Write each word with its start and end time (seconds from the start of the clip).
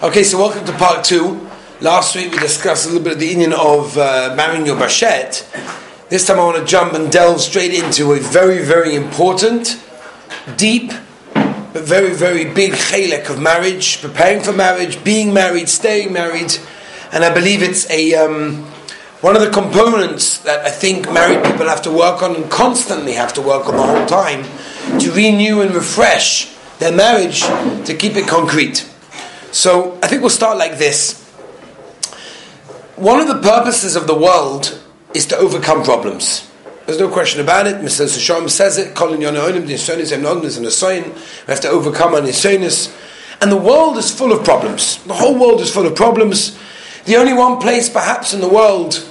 Okay, 0.00 0.22
so 0.22 0.38
welcome 0.38 0.64
to 0.64 0.72
part 0.74 1.02
two. 1.02 1.50
Last 1.80 2.14
week 2.14 2.30
we 2.30 2.38
discussed 2.38 2.86
a 2.86 2.88
little 2.88 3.02
bit 3.02 3.14
of 3.14 3.18
the 3.18 3.26
union 3.26 3.52
of 3.52 3.98
uh, 3.98 4.32
marrying 4.36 4.64
your 4.64 4.76
bashet. 4.76 5.44
This 6.08 6.24
time 6.24 6.38
I 6.38 6.44
want 6.44 6.56
to 6.56 6.64
jump 6.64 6.92
and 6.92 7.10
delve 7.10 7.40
straight 7.40 7.74
into 7.74 8.12
a 8.12 8.20
very, 8.20 8.64
very 8.64 8.94
important, 8.94 9.82
deep, 10.56 10.92
but 11.34 11.82
very, 11.82 12.14
very 12.14 12.44
big 12.44 12.74
chelek 12.74 13.28
of 13.28 13.42
marriage, 13.42 14.00
preparing 14.00 14.40
for 14.40 14.52
marriage, 14.52 15.02
being 15.02 15.34
married, 15.34 15.68
staying 15.68 16.12
married, 16.12 16.56
and 17.10 17.24
I 17.24 17.34
believe 17.34 17.60
it's 17.60 17.90
a 17.90 18.14
um, 18.14 18.66
one 19.20 19.34
of 19.34 19.42
the 19.42 19.50
components 19.50 20.38
that 20.42 20.64
I 20.64 20.70
think 20.70 21.12
married 21.12 21.44
people 21.44 21.66
have 21.66 21.82
to 21.82 21.90
work 21.90 22.22
on 22.22 22.36
and 22.36 22.48
constantly 22.48 23.14
have 23.14 23.32
to 23.32 23.42
work 23.42 23.66
on 23.66 23.74
the 23.74 23.82
whole 23.82 24.06
time 24.06 24.44
to 25.00 25.10
renew 25.10 25.60
and 25.60 25.74
refresh 25.74 26.54
their 26.78 26.92
marriage 26.92 27.40
to 27.40 27.96
keep 27.98 28.14
it 28.14 28.28
concrete. 28.28 28.88
So 29.58 29.98
I 30.00 30.06
think 30.06 30.20
we'll 30.20 30.30
start 30.30 30.56
like 30.56 30.78
this. 30.78 31.20
One 32.94 33.18
of 33.18 33.26
the 33.26 33.42
purposes 33.42 33.96
of 33.96 34.06
the 34.06 34.14
world 34.14 34.80
is 35.14 35.26
to 35.26 35.36
overcome 35.36 35.82
problems. 35.82 36.48
There's 36.86 37.00
no 37.00 37.08
question 37.08 37.40
about 37.40 37.66
it. 37.66 37.74
Mr. 37.78 38.06
Sasham 38.06 38.48
says 38.48 38.78
it. 38.78 38.94
Colin 38.94 39.18
Yonaonim, 39.18 39.66
the 39.66 39.74
Nisonis, 39.74 40.12
and 40.12 40.22
Nisonis. 40.24 41.44
We 41.48 41.50
have 41.50 41.60
to 41.62 41.68
overcome 41.68 42.14
our 42.14 42.20
Nisonis. 42.20 42.96
And 43.40 43.50
the 43.50 43.56
world 43.56 43.98
is 43.98 44.16
full 44.16 44.30
of 44.30 44.44
problems. 44.44 45.02
The 45.02 45.14
whole 45.14 45.36
world 45.36 45.60
is 45.60 45.74
full 45.74 45.88
of 45.88 45.96
problems. 45.96 46.56
The 47.06 47.16
only 47.16 47.32
one 47.32 47.58
place, 47.58 47.88
perhaps, 47.88 48.32
in 48.32 48.40
the 48.40 48.48
world. 48.48 49.04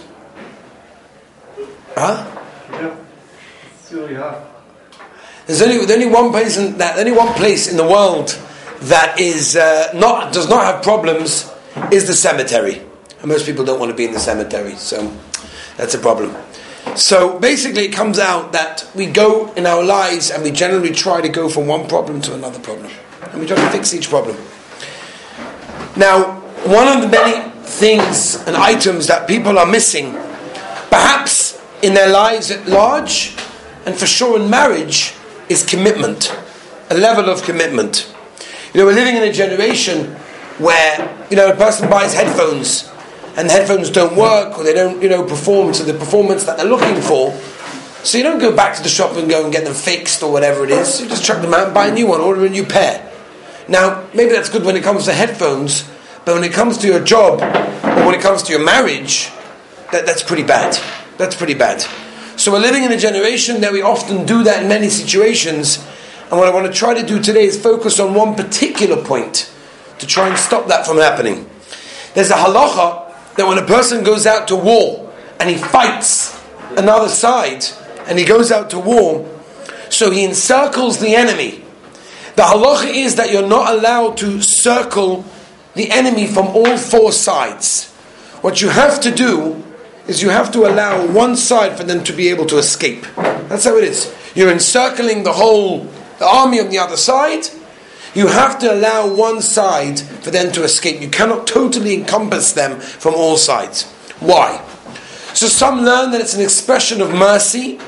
Huh? 1.93 2.25
Yeah. 2.71 2.95
Syria. 3.81 4.47
There's 5.45 5.61
only, 5.61 5.85
there's 5.85 5.91
only 5.91 6.07
one 6.07 6.31
place 6.31 6.55
in 6.55 6.77
that 6.77 6.97
only 6.97 7.11
one 7.11 7.33
place 7.33 7.69
in 7.69 7.75
the 7.75 7.85
world 7.85 8.39
that 8.81 9.19
is 9.19 9.55
uh, 9.55 9.91
not 9.93 10.33
does 10.33 10.49
not 10.49 10.63
have 10.65 10.83
problems 10.83 11.51
is 11.91 12.07
the 12.07 12.13
cemetery. 12.13 12.81
And 13.19 13.27
most 13.27 13.45
people 13.45 13.65
don't 13.65 13.79
want 13.79 13.91
to 13.91 13.97
be 13.97 14.05
in 14.05 14.13
the 14.13 14.19
cemetery, 14.19 14.75
so 14.75 15.11
that's 15.75 15.95
a 15.95 15.99
problem. 15.99 16.35
So 16.95 17.39
basically, 17.39 17.85
it 17.85 17.93
comes 17.93 18.19
out 18.19 18.53
that 18.53 18.87
we 18.95 19.07
go 19.07 19.51
in 19.53 19.65
our 19.65 19.83
lives 19.83 20.31
and 20.31 20.43
we 20.43 20.51
generally 20.51 20.91
try 20.91 21.21
to 21.21 21.29
go 21.29 21.49
from 21.49 21.67
one 21.67 21.87
problem 21.87 22.21
to 22.21 22.33
another 22.33 22.59
problem, 22.59 22.91
and 23.31 23.41
we 23.41 23.47
try 23.47 23.55
to 23.55 23.69
fix 23.71 23.93
each 23.93 24.09
problem. 24.09 24.37
Now, 25.95 26.41
one 26.65 26.87
of 26.87 27.01
the 27.01 27.07
many 27.07 27.49
things 27.61 28.35
and 28.47 28.55
items 28.55 29.07
that 29.07 29.27
people 29.27 29.57
are 29.57 29.65
missing, 29.65 30.13
perhaps 30.89 31.61
in 31.81 31.93
their 31.93 32.09
lives 32.09 32.51
at 32.51 32.67
large, 32.67 33.35
and 33.85 33.95
for 33.95 34.05
sure 34.05 34.39
in 34.39 34.49
marriage, 34.49 35.13
is 35.49 35.65
commitment, 35.65 36.35
a 36.89 36.97
level 36.97 37.29
of 37.29 37.43
commitment. 37.43 38.13
You 38.77 38.83
know, 38.83 38.89
we're 38.89 38.95
living 38.95 39.15
in 39.15 39.23
a 39.23 39.33
generation 39.33 40.05
where, 40.59 41.25
you 41.31 41.35
know, 41.35 41.51
a 41.51 41.55
person 41.55 41.89
buys 41.89 42.13
headphones 42.13 42.87
and 43.35 43.49
the 43.49 43.53
headphones 43.53 43.89
don't 43.89 44.15
work 44.15 44.55
or 44.55 44.63
they 44.63 44.75
don't, 44.75 45.01
you 45.01 45.09
know, 45.09 45.23
perform 45.23 45.73
to 45.73 45.83
the 45.83 45.95
performance 45.95 46.43
that 46.43 46.57
they're 46.57 46.67
looking 46.67 47.01
for. 47.01 47.31
So 48.05 48.19
you 48.19 48.23
don't 48.23 48.37
go 48.37 48.55
back 48.55 48.77
to 48.77 48.83
the 48.83 48.89
shop 48.89 49.17
and 49.17 49.27
go 49.27 49.43
and 49.43 49.51
get 49.51 49.63
them 49.63 49.73
fixed 49.73 50.21
or 50.21 50.31
whatever 50.31 50.63
it 50.63 50.69
is. 50.69 51.01
You 51.01 51.09
just 51.09 51.25
chuck 51.25 51.41
them 51.41 51.55
out 51.55 51.65
and 51.65 51.73
buy 51.73 51.87
a 51.87 51.91
new 51.91 52.05
one, 52.05 52.21
order 52.21 52.45
a 52.45 52.49
new 52.49 52.63
pair. 52.63 53.11
Now, 53.67 54.05
maybe 54.13 54.31
that's 54.31 54.49
good 54.49 54.63
when 54.63 54.75
it 54.75 54.83
comes 54.83 55.05
to 55.05 55.11
headphones, 55.11 55.89
but 56.23 56.35
when 56.35 56.43
it 56.43 56.53
comes 56.53 56.77
to 56.77 56.87
your 56.87 57.03
job 57.03 57.41
or 57.41 58.05
when 58.05 58.13
it 58.13 58.21
comes 58.21 58.43
to 58.43 58.51
your 58.51 58.63
marriage, 58.63 59.31
that, 59.91 60.05
that's 60.05 60.21
pretty 60.21 60.43
bad. 60.43 60.77
That's 61.17 61.35
pretty 61.35 61.55
bad. 61.55 61.81
So 62.35 62.51
we're 62.51 62.59
living 62.59 62.83
in 62.83 62.91
a 62.91 62.97
generation 62.99 63.61
that 63.61 63.73
we 63.73 63.81
often 63.81 64.27
do 64.27 64.43
that 64.43 64.61
in 64.61 64.69
many 64.69 64.89
situations. 64.89 65.83
And 66.29 66.37
what 66.37 66.49
I 66.49 66.53
want 66.53 66.67
to 66.67 66.73
try 66.73 66.93
to 66.93 67.05
do 67.05 67.21
today 67.21 67.45
is 67.45 67.61
focus 67.61 68.01
on 68.01 68.13
one 68.13 68.35
particular 68.35 69.01
point 69.01 69.49
to 69.99 70.05
try 70.05 70.27
and 70.27 70.37
stop 70.37 70.67
that 70.67 70.85
from 70.85 70.97
happening. 70.97 71.49
There's 72.15 72.31
a 72.31 72.35
halacha 72.35 73.35
that 73.35 73.47
when 73.47 73.57
a 73.57 73.65
person 73.65 74.03
goes 74.03 74.25
out 74.25 74.49
to 74.49 74.55
war 74.55 75.13
and 75.39 75.49
he 75.49 75.55
fights 75.55 76.37
another 76.71 77.07
side 77.07 77.63
and 78.07 78.19
he 78.19 78.25
goes 78.25 78.51
out 78.51 78.69
to 78.71 78.79
war, 78.79 79.25
so 79.89 80.11
he 80.11 80.25
encircles 80.25 80.99
the 80.99 81.15
enemy. 81.15 81.63
The 82.35 82.43
halacha 82.43 82.93
is 82.93 83.15
that 83.15 83.31
you're 83.31 83.47
not 83.47 83.73
allowed 83.73 84.17
to 84.17 84.41
circle 84.41 85.23
the 85.75 85.89
enemy 85.91 86.27
from 86.27 86.47
all 86.47 86.77
four 86.77 87.13
sides. 87.13 87.93
What 88.41 88.61
you 88.61 88.69
have 88.69 88.99
to 89.01 89.11
do 89.11 89.63
is 90.07 90.21
you 90.21 90.29
have 90.29 90.51
to 90.51 90.65
allow 90.65 91.07
one 91.07 91.37
side 91.37 91.77
for 91.77 91.83
them 91.83 92.03
to 92.03 92.13
be 92.13 92.27
able 92.27 92.45
to 92.47 92.57
escape. 92.57 93.05
That's 93.15 93.63
how 93.63 93.77
it 93.77 93.85
is. 93.85 94.13
You're 94.35 94.51
encircling 94.51 95.23
the 95.23 95.33
whole 95.33 95.89
the 96.19 96.25
army 96.25 96.59
on 96.59 96.69
the 96.69 96.77
other 96.77 96.97
side. 96.97 97.47
You 98.13 98.27
have 98.27 98.57
to 98.59 98.73
allow 98.73 99.13
one 99.13 99.41
side 99.41 99.99
for 99.99 100.31
them 100.31 100.51
to 100.53 100.63
escape. 100.63 101.01
You 101.01 101.09
cannot 101.09 101.45
totally 101.45 101.93
encompass 101.93 102.53
them 102.53 102.79
from 102.79 103.13
all 103.13 103.37
sides. 103.37 103.83
Why? 104.19 104.63
So 105.33 105.45
some 105.47 105.83
learn 105.83 106.11
that 106.11 106.21
it's 106.21 106.33
an 106.33 106.41
expression 106.41 107.01
of 107.01 107.11
mercy. 107.11 107.79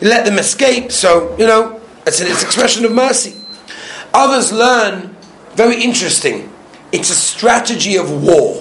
You 0.00 0.08
let 0.08 0.26
them 0.26 0.38
escape, 0.38 0.92
so 0.92 1.34
you 1.38 1.46
know 1.46 1.80
it's 2.06 2.20
an 2.20 2.26
expression 2.26 2.84
of 2.84 2.92
mercy. 2.92 3.34
Others 4.12 4.52
learn 4.52 5.16
very 5.54 5.82
interesting. 5.82 6.52
It's 6.92 7.10
a 7.10 7.14
strategy 7.14 7.96
of 7.96 8.22
war, 8.22 8.56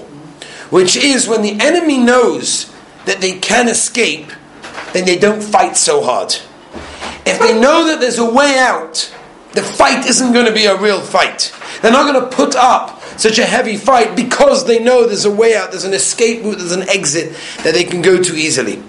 which 0.70 0.96
is 0.96 1.28
when 1.28 1.41
the 1.41 1.59
enemy 1.59 1.97
knows 1.97 2.72
that 3.06 3.20
they 3.20 3.40
can 3.40 3.68
escape, 3.68 4.31
then 4.94 5.06
they 5.06 5.18
don't 5.18 5.44
fight 5.44 5.75
so 5.75 6.02
hard. 6.02 6.35
If 7.25 7.39
they 7.39 7.59
know 7.59 7.85
that 7.88 8.00
there's 8.00 8.19
a 8.19 8.29
way 8.29 8.57
out, 8.57 9.13
the 9.53 9.61
fight 9.61 10.06
isn't 10.06 10.34
going 10.34 10.45
to 10.45 10.51
be 10.51 10.66
a 10.66 10.75
real 10.79 11.00
fight. 11.00 11.53
They're 11.81 11.91
not 11.91 12.11
going 12.11 12.29
to 12.29 12.35
put 12.35 12.56
up 12.56 13.01
such 13.17 13.38
a 13.38 13.45
heavy 13.45 13.78
fight 13.78 14.16
because 14.16 14.66
they 14.66 14.79
know 14.79 15.06
there's 15.06 15.25
a 15.25 15.31
way 15.31 15.56
out, 15.56 15.72
there's 15.72 15.84
an 15.84 15.94
escape 15.94 16.44
route, 16.44 16.57
there's 16.57 16.72
an 16.72 16.89
exit 16.89 17.38
that 17.63 17.73
they 17.73 17.84
can 17.84 18.01
go 18.01 18.22
to 18.22 18.35
easily. 18.35 18.81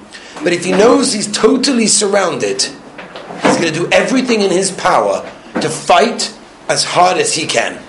But 0.43 0.53
if 0.53 0.65
he 0.65 0.73
knows 0.73 1.13
he's 1.13 1.31
totally 1.31 1.87
surrounded, 1.87 2.63
he's 2.63 3.57
going 3.57 3.73
to 3.73 3.79
do 3.79 3.89
everything 3.93 4.41
in 4.41 4.51
his 4.51 4.71
power 4.73 5.23
to 5.61 5.69
fight 5.69 6.37
as 6.69 6.85
hard 6.85 7.19
as 7.19 7.35
he 7.35 7.47
can. 7.47 7.81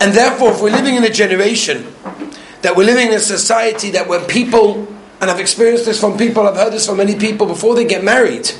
And 0.00 0.14
therefore, 0.14 0.52
if 0.52 0.62
we're 0.62 0.70
living 0.70 0.94
in 0.94 1.04
a 1.04 1.10
generation 1.10 1.94
that 2.62 2.76
we're 2.76 2.84
living 2.84 3.08
in 3.08 3.14
a 3.14 3.20
society 3.20 3.90
that 3.90 4.08
when 4.08 4.24
people, 4.26 4.86
and 5.20 5.30
I've 5.30 5.40
experienced 5.40 5.84
this 5.84 6.00
from 6.00 6.16
people, 6.16 6.46
I've 6.46 6.56
heard 6.56 6.72
this 6.72 6.86
from 6.86 6.98
many 6.98 7.16
people 7.16 7.46
before 7.46 7.74
they 7.74 7.84
get 7.84 8.04
married, 8.04 8.50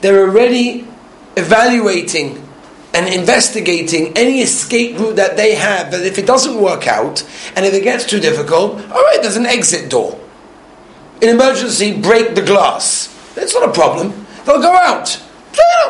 they're 0.00 0.28
already 0.28 0.86
evaluating 1.36 2.44
and 2.94 3.12
investigating 3.12 4.16
any 4.16 4.40
escape 4.40 4.98
route 4.98 5.16
that 5.16 5.36
they 5.36 5.54
have. 5.54 5.90
That 5.90 6.04
if 6.04 6.18
it 6.18 6.26
doesn't 6.26 6.60
work 6.60 6.86
out 6.86 7.22
and 7.54 7.64
if 7.64 7.74
it 7.74 7.82
gets 7.82 8.04
too 8.04 8.20
difficult, 8.20 8.80
all 8.90 9.02
right, 9.02 9.18
there's 9.20 9.36
an 9.36 9.46
exit 9.46 9.90
door. 9.90 10.18
In 11.20 11.28
emergency, 11.28 12.00
break 12.00 12.34
the 12.34 12.42
glass. 12.42 13.14
It's 13.36 13.54
not 13.54 13.68
a 13.68 13.72
problem. 13.72 14.26
They'll 14.44 14.62
go 14.62 14.74
out. 14.74 15.22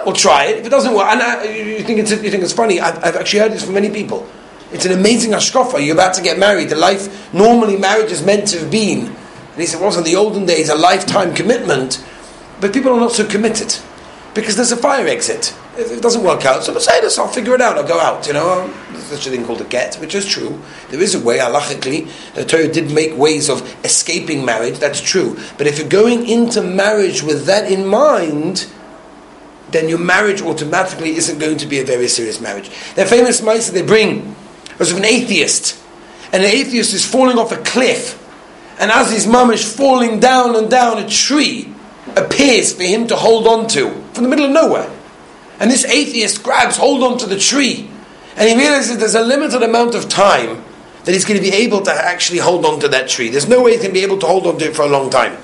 We'll 0.05 0.15
try 0.15 0.47
it. 0.47 0.59
If 0.59 0.67
it 0.67 0.71
doesn't 0.71 0.95
work, 0.95 1.07
and 1.09 1.21
I, 1.21 1.45
you 1.45 1.83
think 1.83 1.99
it's 1.99 2.11
you 2.11 2.31
think 2.31 2.43
it's 2.43 2.53
funny. 2.53 2.81
I've, 2.81 2.97
I've 3.05 3.17
actually 3.17 3.41
heard 3.41 3.53
this 3.53 3.65
from 3.65 3.75
many 3.75 3.91
people. 3.91 4.27
It's 4.73 4.87
an 4.87 4.93
amazing 4.93 5.33
ashkofa. 5.33 5.85
You're 5.85 5.95
about 5.95 6.15
to 6.15 6.23
get 6.23 6.39
married. 6.39 6.71
The 6.71 6.77
life 6.77 7.33
normally 7.35 7.77
marriage 7.77 8.11
is 8.11 8.25
meant 8.25 8.49
to 8.49 8.61
have 8.61 8.71
been. 8.71 9.15
He 9.57 9.67
said, 9.67 9.81
it 9.81 9.85
was 9.85 9.97
in 9.97 10.05
the 10.05 10.17
olden 10.17 10.47
days 10.47 10.69
a 10.69 10.75
lifetime 10.75 11.35
commitment, 11.35 12.05
but 12.61 12.73
people 12.73 12.93
are 12.93 13.01
not 13.01 13.13
so 13.13 13.27
committed 13.27 13.77
because 14.39 14.55
there's 14.55 14.71
a 14.71 14.77
fire 14.77 15.07
exit. 15.09 15.53
If 15.77 15.91
it 15.91 16.01
doesn't 16.01 16.23
work 16.23 16.45
out, 16.45 16.63
so 16.63 16.73
this, 16.73 17.19
I'll 17.19 17.27
figure 17.27 17.55
it 17.55 17.61
out. 17.61 17.77
I'll 17.77 17.87
go 17.87 17.99
out. 17.99 18.27
You 18.27 18.35
know, 18.35 18.73
there's 18.91 19.05
such 19.05 19.27
a 19.27 19.31
thing 19.31 19.45
called 19.45 19.61
a 19.61 19.65
get, 19.65 19.97
which 19.97 20.15
is 20.15 20.27
true. 20.27 20.61
There 20.91 21.01
is 21.01 21.15
a 21.15 21.21
way, 21.21 21.39
halachically. 21.39 22.09
The 22.35 22.45
Torah 22.45 22.69
did 22.69 22.93
make 22.93 23.17
ways 23.17 23.51
of 23.51 23.63
escaping 23.85 24.45
marriage. 24.45 24.79
That's 24.79 25.01
true. 25.01 25.39
But 25.57 25.67
if 25.67 25.79
you're 25.79 25.89
going 25.89 26.29
into 26.29 26.63
marriage 26.63 27.23
with 27.23 27.47
that 27.47 27.71
in 27.71 27.85
mind, 27.85 28.67
then 29.71 29.89
your 29.89 29.99
marriage 29.99 30.41
automatically 30.41 31.17
isn't 31.17 31.39
going 31.39 31.59
to 31.59 31.67
be 31.67 31.81
a 31.81 31.85
very 31.85 32.09
serious 32.09 32.41
marriage. 32.41 32.71
Their 32.95 33.07
famous 33.07 33.43
mice 33.43 33.71
they 33.71 33.83
bring 33.83 34.37
was 34.79 34.93
of 34.93 34.99
an 34.99 35.05
atheist, 35.05 35.83
and 36.33 36.43
an 36.45 36.49
atheist 36.49 36.95
is 36.95 37.05
falling 37.05 37.39
off 37.39 37.51
a 37.51 37.57
cliff, 37.57 38.25
and 38.79 38.91
as 38.91 39.11
his 39.11 39.27
mum 39.27 39.51
is 39.51 39.75
falling 39.77 40.21
down 40.21 40.55
and 40.55 40.71
down, 40.71 40.99
a 40.99 41.09
tree 41.09 41.75
appears 42.17 42.75
for 42.75 42.83
him 42.83 43.07
to 43.09 43.17
hold 43.17 43.47
on 43.47 43.69
to 43.69 43.91
from 44.13 44.25
the 44.25 44.29
middle 44.29 44.47
of 44.47 44.53
nowhere. 44.53 44.91
And 45.61 45.71
this 45.71 45.85
atheist 45.85 46.43
grabs 46.43 46.77
hold 46.77 47.03
on 47.03 47.19
to 47.19 47.27
the 47.27 47.39
tree, 47.39 47.91
and 48.37 48.49
he 48.49 48.57
realizes 48.57 48.99
there's 48.99 49.15
a 49.15 49.25
limited 49.25 49.63
amount 49.63 49.95
of 49.95 50.09
time 50.09 50.63
that 51.05 51.13
he's 51.13 51.25
going 51.25 51.43
to 51.43 51.51
be 51.51 51.55
able 51.55 51.81
to 51.83 51.93
actually 51.93 52.39
hold 52.39 52.65
on 52.65 52.81
to 52.81 52.89
that 52.89 53.09
tree. 53.09 53.29
There's 53.29 53.49
no 53.49 53.63
way 53.63 53.73
he's 53.73 53.81
going 53.81 53.95
to 53.95 53.99
be 53.99 54.05
able 54.05 54.19
to 54.19 54.27
hold 54.27 54.47
on 54.47 54.59
to 54.59 54.67
it 54.67 54.77
for 54.77 54.83
a 54.83 54.89
long 54.89 55.11
time. 55.11 55.37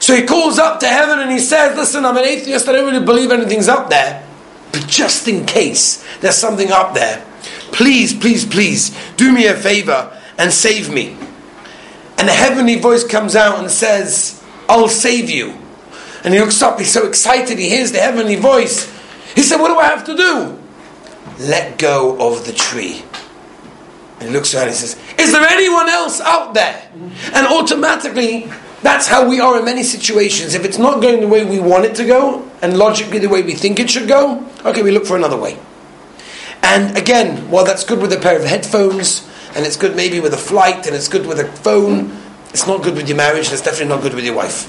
So 0.00 0.16
he 0.16 0.26
calls 0.26 0.58
up 0.58 0.80
to 0.80 0.88
heaven 0.88 1.20
and 1.20 1.30
he 1.30 1.38
says, 1.38 1.76
Listen, 1.76 2.04
I'm 2.04 2.16
an 2.16 2.24
atheist, 2.24 2.68
I 2.68 2.72
don't 2.72 2.90
really 2.90 3.04
believe 3.04 3.30
anything's 3.30 3.68
up 3.68 3.90
there. 3.90 4.26
But 4.72 4.86
just 4.86 5.28
in 5.28 5.46
case 5.46 6.04
there's 6.20 6.36
something 6.36 6.70
up 6.70 6.94
there, 6.94 7.24
please, 7.72 8.14
please, 8.14 8.44
please, 8.44 8.96
do 9.16 9.32
me 9.32 9.46
a 9.46 9.54
favor 9.54 10.18
and 10.38 10.52
save 10.52 10.92
me. 10.92 11.16
And 12.18 12.28
a 12.28 12.32
heavenly 12.32 12.76
voice 12.76 13.04
comes 13.04 13.36
out 13.36 13.58
and 13.58 13.70
says, 13.70 14.42
I'll 14.68 14.88
save 14.88 15.30
you. 15.30 15.59
And 16.24 16.34
he 16.34 16.40
looks 16.40 16.60
up, 16.62 16.78
he's 16.78 16.92
so 16.92 17.06
excited, 17.06 17.58
he 17.58 17.68
hears 17.68 17.92
the 17.92 18.00
heavenly 18.00 18.36
voice. 18.36 18.90
He 19.34 19.42
said, 19.42 19.58
What 19.58 19.68
do 19.68 19.76
I 19.76 19.86
have 19.86 20.04
to 20.06 20.16
do? 20.16 20.58
Let 21.38 21.78
go 21.78 22.16
of 22.20 22.44
the 22.46 22.52
tree. 22.52 23.02
And 24.18 24.28
he 24.28 24.34
looks 24.34 24.54
around 24.54 24.64
and 24.64 24.72
he 24.72 24.76
says, 24.76 25.00
Is 25.18 25.32
there 25.32 25.46
anyone 25.48 25.88
else 25.88 26.20
out 26.20 26.52
there? 26.52 26.90
And 27.32 27.46
automatically, 27.46 28.50
that's 28.82 29.06
how 29.06 29.28
we 29.28 29.40
are 29.40 29.58
in 29.58 29.64
many 29.64 29.82
situations. 29.82 30.54
If 30.54 30.64
it's 30.64 30.78
not 30.78 31.00
going 31.00 31.20
the 31.20 31.28
way 31.28 31.44
we 31.44 31.58
want 31.58 31.84
it 31.84 31.94
to 31.96 32.06
go, 32.06 32.50
and 32.62 32.76
logically 32.76 33.18
the 33.18 33.28
way 33.28 33.42
we 33.42 33.54
think 33.54 33.80
it 33.80 33.90
should 33.90 34.08
go, 34.08 34.46
okay, 34.64 34.82
we 34.82 34.90
look 34.90 35.06
for 35.06 35.16
another 35.16 35.38
way. 35.38 35.58
And 36.62 36.96
again, 36.96 37.50
while 37.50 37.64
that's 37.64 37.84
good 37.84 38.00
with 38.00 38.12
a 38.12 38.18
pair 38.18 38.36
of 38.36 38.44
headphones, 38.44 39.26
and 39.54 39.64
it's 39.66 39.76
good 39.76 39.96
maybe 39.96 40.20
with 40.20 40.34
a 40.34 40.38
flight, 40.38 40.86
and 40.86 40.94
it's 40.94 41.08
good 41.08 41.26
with 41.26 41.40
a 41.40 41.46
phone, 41.46 42.16
it's 42.50 42.66
not 42.66 42.82
good 42.82 42.94
with 42.94 43.08
your 43.08 43.16
marriage, 43.16 43.46
and 43.46 43.54
it's 43.54 43.62
definitely 43.62 43.88
not 43.88 44.02
good 44.02 44.14
with 44.14 44.24
your 44.24 44.34
wife. 44.34 44.68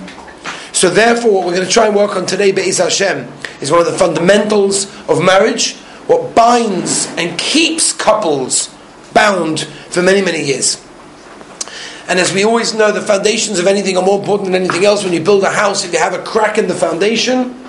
So 0.82 0.90
therefore, 0.90 1.32
what 1.32 1.46
we're 1.46 1.54
going 1.54 1.68
to 1.68 1.72
try 1.72 1.86
and 1.86 1.96
work 1.96 2.16
on 2.16 2.26
today, 2.26 2.52
Be'ez 2.52 2.80
Hashem, 2.80 3.32
is 3.62 3.70
one 3.70 3.82
of 3.82 3.86
the 3.86 4.00
fundamentals 4.00 4.86
of 5.08 5.24
marriage, 5.24 5.76
what 6.08 6.34
binds 6.34 7.06
and 7.18 7.38
keeps 7.38 7.94
couples 7.94 8.76
bound 9.14 9.60
for 9.60 10.02
many, 10.02 10.24
many 10.24 10.44
years. 10.44 10.84
And 12.08 12.18
as 12.18 12.34
we 12.34 12.44
always 12.44 12.74
know, 12.74 12.92
the 12.92 13.00
foundations 13.00 13.60
of 13.60 13.68
anything 13.68 13.96
are 13.96 14.04
more 14.04 14.20
important 14.20 14.54
than 14.54 14.64
anything 14.64 14.84
else. 14.84 15.04
When 15.04 15.14
you 15.14 15.22
build 15.22 15.44
a 15.44 15.52
house, 15.52 15.86
if 15.86 15.94
you 15.94 16.00
have 16.00 16.16
a 16.16 16.24
crack 16.24 16.58
in 16.58 16.68
the 16.68 16.74
foundation, 16.74 17.64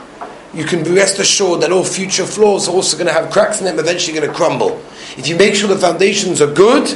you 0.55 0.65
can 0.65 0.83
rest 0.83 1.19
assured 1.19 1.61
that 1.61 1.71
all 1.71 1.85
future 1.85 2.25
floors 2.25 2.67
are 2.67 2.73
also 2.73 2.97
going 2.97 3.09
to 3.09 3.13
have 3.13 3.31
cracks 3.31 3.59
in 3.59 3.67
them, 3.67 3.79
eventually 3.79 4.19
going 4.19 4.27
to 4.27 4.35
crumble. 4.35 4.81
If 5.19 5.29
you 5.29 5.37
make 5.37 5.55
sure 5.55 5.69
the 5.69 5.77
foundations 5.77 6.41
are 6.41 6.51
good, 6.51 6.87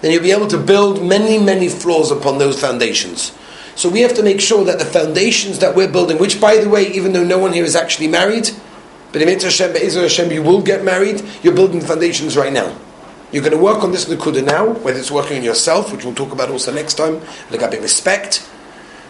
then 0.00 0.10
you'll 0.10 0.20
be 0.20 0.32
able 0.32 0.48
to 0.48 0.58
build 0.58 1.00
many, 1.00 1.38
many 1.38 1.68
floors 1.68 2.10
upon 2.10 2.38
those 2.38 2.60
foundations. 2.60 3.32
So 3.76 3.88
we 3.88 4.00
have 4.00 4.14
to 4.14 4.22
make 4.22 4.40
sure 4.40 4.64
that 4.64 4.78
the 4.78 4.84
foundations 4.84 5.58
that 5.58 5.74
we're 5.74 5.90
building, 5.90 6.18
which 6.18 6.40
by 6.40 6.58
the 6.58 6.68
way, 6.68 6.92
even 6.92 7.12
though 7.12 7.24
no 7.24 7.38
one 7.38 7.52
here 7.52 7.64
is 7.64 7.74
actually 7.74 8.08
married, 8.08 8.50
but 9.12 9.22
in 9.22 9.28
Hashem, 9.28 9.74
Hashem, 9.74 10.32
you 10.32 10.42
will 10.42 10.62
get 10.62 10.84
married, 10.84 11.22
you're 11.42 11.54
building 11.54 11.80
foundations 11.80 12.36
right 12.36 12.52
now. 12.52 12.76
You're 13.30 13.42
going 13.42 13.56
to 13.56 13.62
work 13.62 13.82
on 13.82 13.90
this 13.90 14.04
Nakuda 14.04 14.44
now, 14.44 14.74
whether 14.74 14.98
it's 14.98 15.10
working 15.10 15.38
on 15.38 15.44
yourself, 15.44 15.92
which 15.92 16.04
we'll 16.04 16.14
talk 16.14 16.32
about 16.32 16.50
also 16.50 16.72
next 16.72 16.94
time, 16.94 17.20
Lagabi 17.50 17.80
respect. 17.80 18.48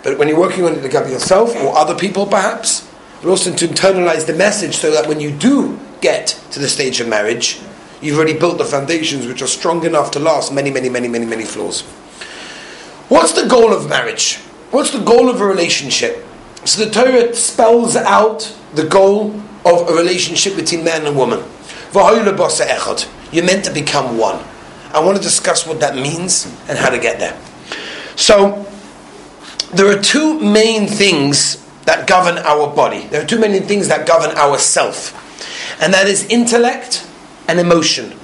But 0.03 0.19
when 0.19 0.29
you're 0.29 0.39
working 0.39 0.65
on 0.65 0.75
it 0.75 0.83
Lagabi 0.83 1.11
yourself, 1.11 1.55
or 1.57 1.77
other 1.77 1.95
people 1.95 2.27
perhaps, 2.27 2.89
but 3.21 3.29
also 3.29 3.55
to 3.55 3.67
internalize 3.67 4.27
the 4.27 4.35
message 4.35 4.77
so 4.77 4.91
that 4.91 5.09
when 5.09 5.21
you 5.21 5.31
do 5.31 5.79
get 6.01 6.39
to 6.51 6.59
the 6.59 6.69
stage 6.69 7.01
of 7.01 7.09
marriage, 7.09 7.61
you've 8.03 8.17
already 8.17 8.39
built 8.39 8.59
the 8.59 8.65
foundations 8.65 9.27
which 9.27 9.41
are 9.41 9.47
strong 9.47 9.85
enough 9.85 10.11
to 10.11 10.19
last 10.19 10.53
many, 10.53 10.71
many, 10.71 10.91
many, 10.91 11.09
many, 11.09 11.25
many 11.25 11.45
floors. 11.45 11.81
What's 13.09 13.33
the 13.33 13.49
goal 13.49 13.73
of 13.73 13.89
marriage? 13.89 14.39
What's 14.75 14.91
the 14.91 14.99
goal 14.99 15.31
of 15.31 15.41
a 15.41 15.47
relationship? 15.47 16.27
So 16.65 16.85
the 16.85 16.91
Torah 16.91 17.33
spells 17.33 17.95
out 17.95 18.53
the 18.75 18.83
goal 18.85 19.31
of 19.65 19.89
a 19.89 19.93
relationship 19.95 20.57
between 20.57 20.83
man 20.83 21.07
and 21.07 21.17
woman. 21.17 21.45
You're 21.93 23.45
meant 23.45 23.65
to 23.67 23.73
become 23.73 24.19
one. 24.19 24.45
I 24.93 24.99
want 24.99 25.17
to 25.17 25.23
discuss 25.23 25.65
what 25.65 25.79
that 25.79 25.95
means 25.95 26.53
and 26.69 26.77
how 26.77 26.91
to 26.91 26.99
get 26.99 27.21
there. 27.21 27.41
So, 28.17 28.67
there 29.73 29.87
are 29.97 30.03
two 30.03 30.41
main 30.41 30.89
things 30.89 31.65
that 31.85 32.09
govern 32.09 32.39
our 32.39 32.75
body. 32.75 33.07
There 33.07 33.23
are 33.23 33.27
two 33.27 33.39
main 33.39 33.63
things 33.63 33.87
that 33.87 34.09
govern 34.09 34.37
our 34.37 34.59
self. 34.59 35.15
And 35.81 35.95
that 35.95 36.09
is 36.09 36.27
intellect 36.27 37.07
and 37.47 37.61
emotion. 37.61 38.19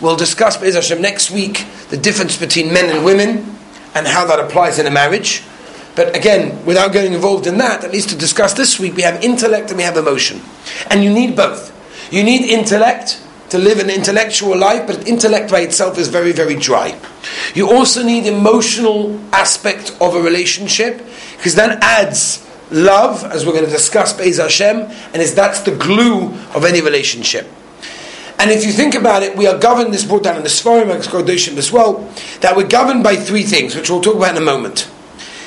We'll 0.00 0.16
discuss, 0.16 0.58
next 0.62 1.30
week 1.30 1.66
the 1.90 1.98
difference 1.98 2.38
between 2.38 2.72
men 2.72 2.88
and 2.88 3.04
women 3.04 3.58
and 3.94 4.06
how 4.06 4.24
that 4.28 4.40
applies 4.40 4.78
in 4.78 4.86
a 4.86 4.90
marriage. 4.90 5.42
But 5.96 6.16
again, 6.16 6.64
without 6.64 6.92
getting 6.92 7.12
involved 7.12 7.46
in 7.46 7.58
that, 7.58 7.84
at 7.84 7.92
least 7.92 8.08
to 8.10 8.16
discuss 8.16 8.52
this 8.52 8.80
week, 8.80 8.96
we 8.96 9.02
have 9.02 9.22
intellect 9.22 9.70
and 9.70 9.78
we 9.78 9.84
have 9.84 9.96
emotion. 9.96 10.42
And 10.90 11.04
you 11.04 11.12
need 11.12 11.36
both. 11.36 11.72
You 12.12 12.24
need 12.24 12.48
intellect 12.50 13.20
to 13.50 13.58
live 13.58 13.78
an 13.78 13.90
intellectual 13.90 14.58
life, 14.58 14.86
but 14.86 15.06
intellect 15.06 15.50
by 15.50 15.60
itself 15.60 15.96
is 15.98 16.08
very, 16.08 16.32
very 16.32 16.56
dry. 16.56 16.98
You 17.54 17.70
also 17.70 18.02
need 18.02 18.26
emotional 18.26 19.20
aspect 19.32 19.96
of 20.00 20.16
a 20.16 20.20
relationship, 20.20 21.00
because 21.36 21.54
that 21.54 21.82
adds 21.82 22.44
love, 22.72 23.22
as 23.22 23.46
we're 23.46 23.52
going 23.52 23.64
to 23.64 23.70
discuss 23.70 24.12
Be'ez 24.12 24.38
Hashem, 24.38 24.90
and 25.12 25.22
is 25.22 25.34
that's 25.34 25.60
the 25.60 25.76
glue 25.76 26.32
of 26.54 26.64
any 26.64 26.80
relationship. 26.80 27.46
And 28.40 28.50
if 28.50 28.66
you 28.66 28.72
think 28.72 28.96
about 28.96 29.22
it, 29.22 29.36
we 29.36 29.46
are 29.46 29.56
governed, 29.56 29.94
this 29.94 30.04
brought 30.04 30.24
down 30.24 30.36
in 30.36 30.42
the 30.42 30.48
Sfarim, 30.48 30.88
as 30.90 31.72
well, 31.72 32.12
that 32.40 32.56
we're 32.56 32.66
governed 32.66 33.04
by 33.04 33.14
three 33.14 33.44
things, 33.44 33.76
which 33.76 33.88
we'll 33.88 34.00
talk 34.00 34.16
about 34.16 34.36
in 34.36 34.42
a 34.42 34.44
moment. 34.44 34.90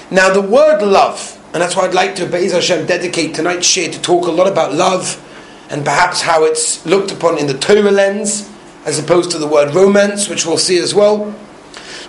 Now, 0.10 0.34
the 0.34 0.42
word 0.42 0.82
love, 0.82 1.38
and 1.54 1.62
that's 1.62 1.76
why 1.76 1.84
I'd 1.84 1.94
like 1.94 2.16
to, 2.16 2.26
Be'ez 2.26 2.54
Hashem, 2.54 2.86
dedicate 2.86 3.36
tonight's 3.36 3.68
share 3.68 3.92
to 3.92 4.02
talk 4.02 4.28
a 4.28 4.32
lot 4.32 4.48
about 4.48 4.74
love, 4.74 5.22
and 5.70 5.84
perhaps 5.84 6.22
how 6.22 6.46
it's 6.46 6.86
looked 6.86 7.12
upon 7.12 7.38
in 7.38 7.48
the 7.48 7.58
Torah 7.58 7.92
lens, 7.92 8.50
as 8.86 8.98
opposed 8.98 9.32
to 9.32 9.38
the 9.38 9.48
word 9.48 9.76
romance, 9.76 10.30
which 10.30 10.46
we'll 10.46 10.58
see 10.58 10.78
as 10.78 10.96
well. 10.96 11.36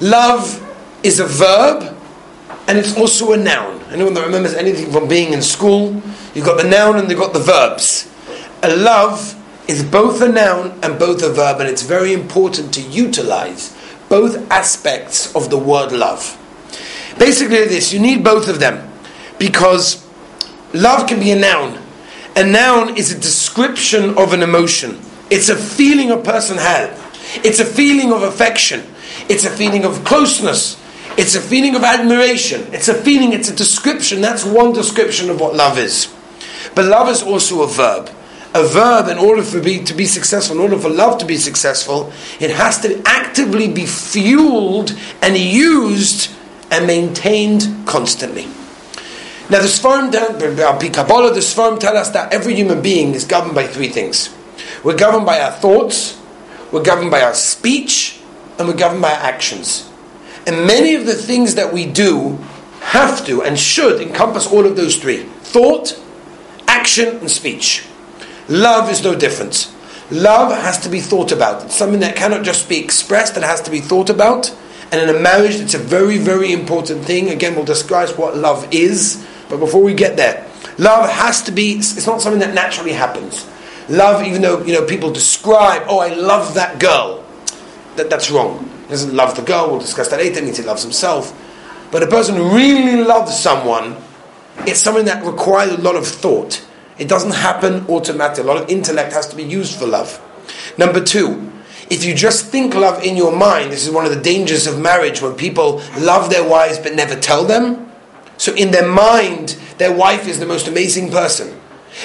Love 0.00 0.64
is 1.02 1.18
a 1.18 1.26
verb, 1.26 1.96
and 2.68 2.78
it's 2.78 2.96
also 2.96 3.32
a 3.32 3.36
noun. 3.36 3.80
Anyone 3.90 4.14
that 4.14 4.24
remembers 4.24 4.54
anything 4.54 4.92
from 4.92 5.08
being 5.08 5.32
in 5.32 5.42
school, 5.42 6.00
you've 6.34 6.44
got 6.44 6.56
the 6.56 6.68
noun 6.68 6.98
and 6.98 7.10
you've 7.10 7.18
got 7.18 7.32
the 7.32 7.40
verbs. 7.40 8.08
A 8.62 8.76
love 8.76 9.34
is 9.66 9.82
both 9.82 10.22
a 10.22 10.28
noun 10.28 10.78
and 10.84 11.00
both 11.00 11.20
a 11.24 11.32
verb, 11.32 11.58
and 11.58 11.68
it's 11.68 11.82
very 11.82 12.12
important 12.12 12.72
to 12.74 12.80
utilize 12.80 13.76
both 14.08 14.48
aspects 14.52 15.34
of 15.34 15.50
the 15.50 15.58
word 15.58 15.90
love. 15.90 16.37
Basically, 17.18 17.64
this 17.64 17.92
you 17.92 18.00
need 18.00 18.22
both 18.22 18.48
of 18.48 18.60
them 18.60 18.90
because 19.38 20.06
love 20.72 21.08
can 21.08 21.20
be 21.20 21.30
a 21.30 21.36
noun 21.36 21.78
a 22.38 22.44
noun 22.44 22.96
is 22.96 23.10
a 23.10 23.18
description 23.18 24.16
of 24.16 24.32
an 24.32 24.44
emotion. 24.44 25.00
It's 25.28 25.48
a 25.48 25.56
feeling 25.56 26.12
a 26.12 26.18
person 26.18 26.56
had. 26.56 26.96
It's 27.44 27.58
a 27.58 27.64
feeling 27.64 28.12
of 28.12 28.22
affection. 28.22 28.84
It's 29.28 29.44
a 29.44 29.50
feeling 29.50 29.84
of 29.84 30.04
closeness. 30.04 30.80
It's 31.16 31.34
a 31.34 31.40
feeling 31.40 31.74
of 31.74 31.82
admiration. 31.82 32.72
It's 32.72 32.86
a 32.86 32.94
feeling, 32.94 33.32
it's 33.32 33.50
a 33.50 33.56
description. 33.56 34.20
That's 34.20 34.44
one 34.44 34.72
description 34.72 35.30
of 35.30 35.40
what 35.40 35.56
love 35.56 35.78
is. 35.78 36.14
But 36.76 36.84
love 36.84 37.08
is 37.08 37.24
also 37.24 37.62
a 37.62 37.66
verb. 37.66 38.08
A 38.54 38.62
verb, 38.62 39.08
in 39.08 39.18
order 39.18 39.42
for 39.42 39.60
be, 39.60 39.82
to 39.82 39.92
be 39.92 40.06
successful, 40.06 40.54
in 40.56 40.62
order 40.62 40.78
for 40.78 40.90
love 40.90 41.18
to 41.18 41.26
be 41.26 41.38
successful, 41.38 42.12
it 42.38 42.50
has 42.50 42.80
to 42.82 43.02
actively 43.04 43.66
be 43.66 43.84
fueled 43.84 44.96
and 45.22 45.36
used 45.36 46.30
and 46.70 46.86
maintained 46.86 47.86
constantly. 47.86 48.46
Now, 49.50 49.62
the 49.62 49.68
Sfarim, 49.68 50.12
Kabbalah, 50.92 51.32
the 51.32 51.40
Sfarim 51.40 51.80
tell 51.80 51.96
us 51.96 52.10
that 52.10 52.32
every 52.32 52.54
human 52.54 52.82
being 52.82 53.14
is 53.14 53.24
governed 53.24 53.54
by 53.54 53.66
three 53.66 53.88
things. 53.88 54.34
We're 54.84 54.96
governed 54.96 55.24
by 55.24 55.40
our 55.40 55.52
thoughts, 55.52 56.20
we're 56.70 56.82
governed 56.82 57.10
by 57.10 57.22
our 57.22 57.34
speech, 57.34 58.20
and 58.58 58.68
we're 58.68 58.76
governed 58.76 59.00
by 59.00 59.12
our 59.12 59.22
actions. 59.22 59.90
And 60.46 60.66
many 60.66 60.94
of 60.94 61.06
the 61.06 61.14
things 61.14 61.54
that 61.54 61.72
we 61.72 61.86
do 61.86 62.38
have 62.80 63.24
to 63.26 63.42
and 63.42 63.58
should 63.58 64.00
encompass 64.00 64.46
all 64.46 64.66
of 64.66 64.76
those 64.76 64.96
three 64.96 65.24
thought, 65.40 65.98
action, 66.66 67.16
and 67.18 67.30
speech. 67.30 67.86
Love 68.48 68.90
is 68.90 69.02
no 69.02 69.14
different. 69.14 69.72
Love 70.10 70.52
has 70.52 70.78
to 70.80 70.88
be 70.88 71.00
thought 71.00 71.32
about. 71.32 71.64
It's 71.64 71.74
something 71.74 72.00
that 72.00 72.16
cannot 72.16 72.44
just 72.44 72.68
be 72.68 72.82
expressed, 72.82 73.36
it 73.36 73.42
has 73.42 73.60
to 73.62 73.70
be 73.70 73.80
thought 73.80 74.10
about. 74.10 74.54
And 74.90 75.02
in 75.02 75.14
a 75.14 75.18
marriage, 75.18 75.56
it's 75.56 75.74
a 75.74 75.78
very, 75.78 76.18
very 76.18 76.52
important 76.52 77.04
thing. 77.04 77.28
Again, 77.28 77.54
we'll 77.54 77.64
describe 77.64 78.10
what 78.10 78.36
love 78.36 78.66
is 78.72 79.26
but 79.48 79.58
before 79.58 79.82
we 79.82 79.94
get 79.94 80.16
there, 80.16 80.46
love 80.76 81.08
has 81.08 81.42
to 81.42 81.52
be, 81.52 81.72
it's 81.72 82.06
not 82.06 82.20
something 82.20 82.40
that 82.40 82.54
naturally 82.54 82.92
happens. 82.92 83.46
Love, 83.88 84.24
even 84.26 84.42
though, 84.42 84.62
you 84.62 84.74
know, 84.74 84.84
people 84.84 85.12
describe, 85.12 85.82
oh, 85.88 85.98
I 85.98 86.14
love 86.14 86.54
that 86.54 86.78
girl. 86.78 87.24
That, 87.96 88.10
that's 88.10 88.30
wrong. 88.30 88.70
He 88.84 88.90
doesn't 88.90 89.14
love 89.14 89.34
the 89.36 89.42
girl, 89.42 89.70
we'll 89.70 89.80
discuss 89.80 90.08
that 90.08 90.20
later, 90.20 90.42
means 90.42 90.58
he 90.58 90.64
loves 90.64 90.82
himself. 90.82 91.34
But 91.90 92.02
a 92.02 92.06
person 92.06 92.36
really 92.36 93.02
loves 93.02 93.38
someone, 93.38 93.96
it's 94.66 94.80
something 94.80 95.06
that 95.06 95.24
requires 95.24 95.72
a 95.72 95.80
lot 95.80 95.96
of 95.96 96.06
thought. 96.06 96.64
It 96.98 97.08
doesn't 97.08 97.32
happen 97.32 97.86
automatically. 97.88 98.42
A 98.42 98.46
lot 98.46 98.62
of 98.62 98.68
intellect 98.68 99.12
has 99.12 99.28
to 99.28 99.36
be 99.36 99.44
used 99.44 99.78
for 99.78 99.86
love. 99.86 100.20
Number 100.76 101.00
two, 101.02 101.52
if 101.90 102.04
you 102.04 102.14
just 102.14 102.46
think 102.46 102.74
love 102.74 103.02
in 103.02 103.16
your 103.16 103.34
mind, 103.34 103.72
this 103.72 103.86
is 103.86 103.92
one 103.92 104.04
of 104.04 104.14
the 104.14 104.20
dangers 104.20 104.66
of 104.66 104.78
marriage 104.78 105.22
when 105.22 105.34
people 105.34 105.82
love 105.98 106.30
their 106.30 106.48
wives 106.48 106.78
but 106.78 106.94
never 106.94 107.16
tell 107.16 107.44
them. 107.44 107.90
So 108.36 108.54
in 108.54 108.70
their 108.70 108.88
mind, 108.88 109.56
their 109.78 109.94
wife 109.94 110.28
is 110.28 110.38
the 110.38 110.46
most 110.46 110.68
amazing 110.68 111.10
person. 111.10 111.60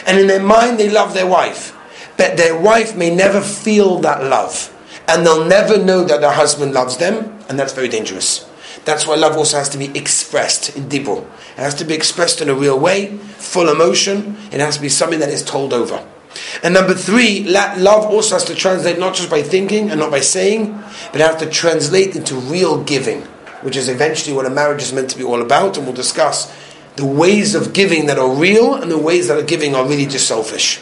And 0.08 0.18
in 0.20 0.28
their 0.28 0.42
mind, 0.42 0.80
they 0.80 0.90
love 0.90 1.14
their 1.14 1.28
wife. 1.28 1.78
But 2.18 2.38
their 2.38 2.60
wife 2.60 2.96
may 2.96 3.14
never 3.14 3.42
feel 3.42 4.00
that 4.00 4.24
love. 4.24 4.70
And 5.08 5.26
they'll 5.26 5.46
never 5.46 5.78
know 5.78 6.04
that 6.04 6.22
their 6.22 6.32
husband 6.32 6.74
loves 6.74 6.98
them. 6.98 7.40
And 7.50 7.60
that's 7.60 7.74
very 7.74 7.90
dangerous. 7.90 8.50
That's 8.86 9.08
why 9.08 9.16
love 9.16 9.38
also 9.38 9.58
has 9.58 9.70
to 9.70 9.78
be 9.78 9.98
expressed 9.98 10.76
in 10.76 10.90
dibur. 10.90 11.22
It 11.22 11.62
has 11.62 11.76
to 11.76 11.86
be 11.86 11.94
expressed 11.94 12.42
in 12.42 12.50
a 12.50 12.56
real 12.56 12.80
way, 12.80 13.18
full 13.18 13.70
emotion. 13.70 14.38
It 14.52 14.60
has 14.60 14.76
to 14.76 14.82
be 14.82 14.90
something 14.90 15.20
that 15.20 15.30
is 15.30 15.44
told 15.44 15.74
over. 15.74 16.06
And 16.64 16.74
number 16.74 16.94
three, 16.94 17.44
love 17.44 18.06
also 18.06 18.36
has 18.36 18.46
to 18.46 18.56
translate 18.56 19.00
not 19.00 19.16
just 19.16 19.30
by 19.30 19.42
thinking 19.42 19.90
and 19.92 20.00
not 20.00 20.12
by 20.12 20.22
saying, 20.22 20.72
but 21.12 21.22
it 21.22 21.28
has 21.28 21.40
to 21.42 21.50
translate 21.50 22.16
into 22.16 22.36
real 22.36 22.84
giving 22.84 23.28
which 23.64 23.78
is 23.78 23.90
eventually 23.90 24.36
what 24.36 24.46
a 24.46 24.50
marriage 24.50 24.82
is 24.82 24.94
meant 24.94 25.10
to 25.10 25.18
be 25.18 25.24
all 25.24 25.42
about, 25.42 25.78
and 25.78 25.86
we'll 25.86 25.96
discuss 25.96 26.54
the 26.96 27.06
ways 27.06 27.56
of 27.56 27.74
giving 27.74 28.06
that 28.06 28.20
are 28.20 28.30
real 28.30 28.76
and 28.76 28.92
the 28.92 28.98
ways 28.98 29.28
that 29.28 29.38
are 29.38 29.46
giving 29.46 29.74
are 29.74 29.88
really 29.88 30.06
just 30.06 30.28
selfish. 30.28 30.80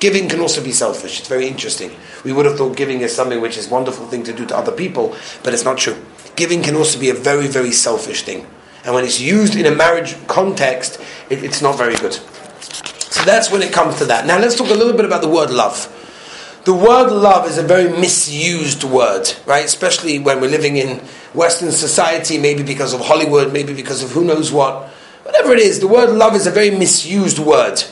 Giving 0.00 0.28
can 0.28 0.40
also 0.40 0.62
be 0.62 0.72
selfish. 0.72 1.20
It's 1.20 1.28
very 1.28 1.46
interesting. 1.46 1.90
We 2.22 2.32
would 2.32 2.44
have 2.44 2.58
thought 2.58 2.76
giving 2.76 3.00
is 3.00 3.14
something 3.14 3.40
which 3.40 3.56
is 3.56 3.68
a 3.68 3.70
wonderful 3.70 4.06
thing 4.06 4.24
to 4.24 4.32
do 4.32 4.44
to 4.46 4.56
other 4.56 4.72
people, 4.72 5.16
but 5.42 5.54
it's 5.54 5.64
not 5.64 5.78
true. 5.78 5.96
Giving 6.34 6.62
can 6.62 6.76
also 6.76 6.98
be 7.00 7.08
a 7.08 7.14
very, 7.14 7.46
very 7.46 7.72
selfish 7.72 8.22
thing. 8.22 8.46
And 8.84 8.94
when 8.94 9.04
it's 9.04 9.20
used 9.20 9.56
in 9.56 9.64
a 9.64 9.74
marriage 9.74 10.14
context, 10.26 11.00
it, 11.30 11.42
it's 11.42 11.62
not 11.62 11.78
very 11.78 11.96
good. 11.96 12.18
That's 13.26 13.50
when 13.50 13.60
it 13.60 13.72
comes 13.72 13.98
to 13.98 14.04
that. 14.06 14.24
Now 14.24 14.38
let's 14.38 14.54
talk 14.54 14.70
a 14.70 14.74
little 14.74 14.92
bit 14.92 15.04
about 15.04 15.20
the 15.20 15.28
word 15.28 15.50
love. 15.50 15.92
The 16.64 16.72
word 16.72 17.10
love 17.10 17.48
is 17.48 17.58
a 17.58 17.62
very 17.62 17.90
misused 17.90 18.84
word, 18.84 19.32
right? 19.46 19.64
Especially 19.64 20.20
when 20.20 20.40
we're 20.40 20.50
living 20.50 20.76
in 20.76 20.98
Western 21.34 21.72
society, 21.72 22.38
maybe 22.38 22.62
because 22.62 22.94
of 22.94 23.00
Hollywood, 23.00 23.52
maybe 23.52 23.74
because 23.74 24.02
of 24.02 24.12
who 24.12 24.24
knows 24.24 24.52
what. 24.52 24.88
Whatever 25.24 25.52
it 25.52 25.58
is, 25.58 25.80
the 25.80 25.88
word 25.88 26.10
love 26.10 26.36
is 26.36 26.46
a 26.46 26.52
very 26.52 26.70
misused 26.70 27.40
word. 27.40 27.82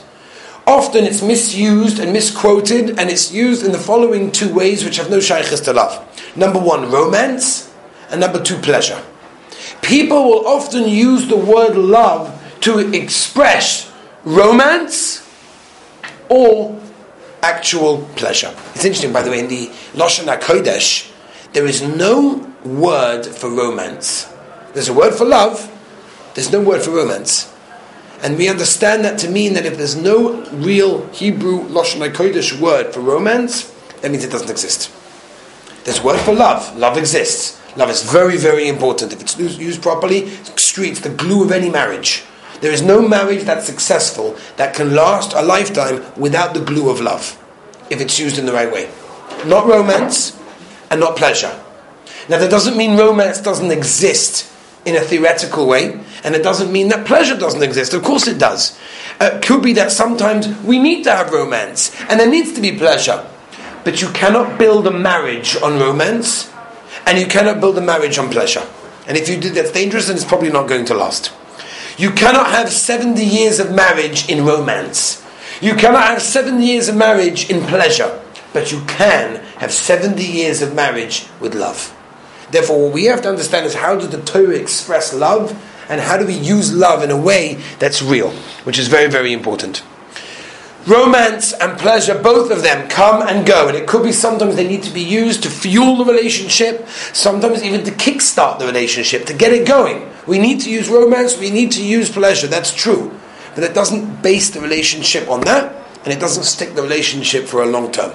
Often 0.68 1.04
it's 1.04 1.20
misused 1.20 1.98
and 1.98 2.12
misquoted, 2.12 2.98
and 2.98 3.10
it's 3.10 3.32
used 3.32 3.66
in 3.66 3.72
the 3.72 3.78
following 3.78 4.30
two 4.30 4.54
ways 4.54 4.84
which 4.84 4.98
have 4.98 5.10
no 5.10 5.18
shaykhs 5.18 5.60
to 5.60 5.72
love. 5.72 5.98
Number 6.36 6.60
one, 6.60 6.90
romance, 6.92 7.72
and 8.08 8.20
number 8.20 8.40
two, 8.40 8.58
pleasure. 8.58 9.02
People 9.82 10.24
will 10.24 10.46
often 10.46 10.88
use 10.88 11.26
the 11.26 11.36
word 11.36 11.76
love 11.76 12.40
to 12.60 12.78
express 12.94 13.92
romance 14.24 15.23
or 16.34 16.80
actual 17.42 18.02
pleasure. 18.16 18.52
It's 18.74 18.84
interesting, 18.84 19.12
by 19.12 19.22
the 19.22 19.30
way, 19.30 19.38
in 19.38 19.46
the 19.46 19.68
Lashon 19.94 20.26
HaKodesh, 20.26 21.12
there 21.52 21.64
is 21.64 21.80
no 21.80 22.52
word 22.64 23.24
for 23.24 23.48
romance. 23.48 24.26
There's 24.72 24.88
a 24.88 24.92
word 24.92 25.14
for 25.14 25.24
love, 25.24 25.70
there's 26.34 26.50
no 26.50 26.60
word 26.60 26.82
for 26.82 26.90
romance. 26.90 27.52
And 28.24 28.36
we 28.36 28.48
understand 28.48 29.04
that 29.04 29.18
to 29.20 29.30
mean 29.30 29.54
that 29.54 29.64
if 29.64 29.76
there's 29.76 29.94
no 29.94 30.42
real 30.50 31.06
Hebrew 31.10 31.68
Lashon 31.68 32.00
HaKodesh 32.08 32.58
word 32.58 32.92
for 32.92 33.00
romance, 33.00 33.70
that 34.00 34.10
means 34.10 34.24
it 34.24 34.32
doesn't 34.32 34.50
exist. 34.50 34.90
There's 35.84 36.02
word 36.02 36.18
for 36.20 36.34
love. 36.34 36.76
Love 36.76 36.96
exists. 36.98 37.60
Love 37.76 37.90
is 37.90 38.02
very, 38.02 38.38
very 38.38 38.66
important. 38.66 39.12
If 39.12 39.20
it's 39.20 39.38
used 39.38 39.82
properly, 39.82 40.20
it's 40.20 41.00
the 41.00 41.10
glue 41.10 41.44
of 41.44 41.52
any 41.52 41.70
marriage. 41.70 42.24
There 42.64 42.72
is 42.72 42.80
no 42.80 43.06
marriage 43.06 43.42
that's 43.42 43.66
successful 43.66 44.38
that 44.56 44.74
can 44.74 44.94
last 44.94 45.34
a 45.34 45.42
lifetime 45.42 46.02
without 46.16 46.54
the 46.54 46.64
glue 46.64 46.88
of 46.88 46.98
love, 46.98 47.38
if 47.90 48.00
it's 48.00 48.18
used 48.18 48.38
in 48.38 48.46
the 48.46 48.54
right 48.54 48.72
way. 48.72 48.90
Not 49.44 49.66
romance 49.66 50.34
and 50.90 50.98
not 50.98 51.14
pleasure. 51.14 51.54
Now, 52.26 52.38
that 52.38 52.50
doesn't 52.50 52.78
mean 52.78 52.96
romance 52.96 53.38
doesn't 53.42 53.70
exist 53.70 54.50
in 54.86 54.96
a 54.96 55.02
theoretical 55.02 55.66
way, 55.66 56.00
and 56.24 56.34
it 56.34 56.42
doesn't 56.42 56.72
mean 56.72 56.88
that 56.88 57.04
pleasure 57.04 57.36
doesn't 57.36 57.62
exist. 57.62 57.92
Of 57.92 58.02
course, 58.02 58.26
it 58.26 58.38
does. 58.38 58.80
It 59.20 59.42
could 59.42 59.62
be 59.62 59.74
that 59.74 59.92
sometimes 59.92 60.48
we 60.62 60.78
need 60.78 61.04
to 61.04 61.12
have 61.12 61.32
romance, 61.32 61.94
and 62.08 62.18
there 62.18 62.30
needs 62.30 62.54
to 62.54 62.62
be 62.62 62.78
pleasure. 62.78 63.26
But 63.84 64.00
you 64.00 64.08
cannot 64.12 64.58
build 64.58 64.86
a 64.86 64.90
marriage 64.90 65.54
on 65.56 65.78
romance 65.78 66.50
and 67.04 67.18
you 67.18 67.26
cannot 67.26 67.60
build 67.60 67.76
a 67.76 67.82
marriage 67.82 68.16
on 68.16 68.30
pleasure. 68.30 68.66
And 69.06 69.18
if 69.18 69.28
you 69.28 69.38
do, 69.38 69.50
that's 69.50 69.72
dangerous 69.72 70.08
and 70.08 70.16
it's 70.16 70.26
probably 70.26 70.50
not 70.50 70.66
going 70.66 70.86
to 70.86 70.94
last. 70.94 71.30
You 71.96 72.10
cannot 72.10 72.48
have 72.48 72.70
70 72.70 73.24
years 73.24 73.60
of 73.60 73.72
marriage 73.72 74.28
in 74.28 74.44
romance. 74.44 75.24
You 75.60 75.74
cannot 75.74 76.04
have 76.04 76.22
70 76.22 76.64
years 76.64 76.88
of 76.88 76.96
marriage 76.96 77.48
in 77.50 77.62
pleasure. 77.62 78.20
But 78.52 78.72
you 78.72 78.80
can 78.86 79.36
have 79.56 79.72
70 79.72 80.22
years 80.22 80.62
of 80.62 80.74
marriage 80.74 81.26
with 81.40 81.54
love. 81.54 81.94
Therefore, 82.50 82.84
what 82.84 82.92
we 82.94 83.04
have 83.04 83.22
to 83.22 83.28
understand 83.28 83.66
is 83.66 83.74
how 83.74 83.96
does 83.96 84.10
the 84.10 84.22
Torah 84.22 84.56
express 84.56 85.12
love 85.12 85.50
and 85.88 86.00
how 86.00 86.16
do 86.16 86.26
we 86.26 86.34
use 86.34 86.72
love 86.74 87.02
in 87.02 87.10
a 87.10 87.20
way 87.20 87.54
that's 87.78 88.02
real, 88.02 88.30
which 88.64 88.78
is 88.78 88.88
very, 88.88 89.10
very 89.10 89.32
important 89.32 89.82
romance 90.86 91.52
and 91.52 91.78
pleasure, 91.78 92.20
both 92.20 92.50
of 92.50 92.62
them 92.62 92.88
come 92.88 93.22
and 93.26 93.46
go. 93.46 93.68
And 93.68 93.76
it 93.76 93.86
could 93.86 94.02
be 94.02 94.12
sometimes 94.12 94.56
they 94.56 94.66
need 94.66 94.82
to 94.84 94.92
be 94.92 95.02
used 95.02 95.42
to 95.44 95.50
fuel 95.50 95.96
the 95.96 96.04
relationship, 96.04 96.88
sometimes 96.88 97.62
even 97.62 97.84
to 97.84 97.90
kickstart 97.90 98.58
the 98.58 98.66
relationship, 98.66 99.26
to 99.26 99.34
get 99.34 99.52
it 99.52 99.66
going. 99.66 100.10
We 100.26 100.38
need 100.38 100.60
to 100.60 100.70
use 100.70 100.88
romance, 100.88 101.38
we 101.38 101.50
need 101.50 101.72
to 101.72 101.84
use 101.84 102.10
pleasure, 102.10 102.46
that's 102.46 102.74
true. 102.74 103.18
But 103.54 103.64
it 103.64 103.74
doesn't 103.74 104.22
base 104.22 104.50
the 104.50 104.60
relationship 104.60 105.28
on 105.28 105.42
that, 105.42 105.74
and 106.04 106.12
it 106.12 106.20
doesn't 106.20 106.44
stick 106.44 106.74
the 106.74 106.82
relationship 106.82 107.44
for 107.44 107.62
a 107.62 107.66
long 107.66 107.92
term. 107.92 108.10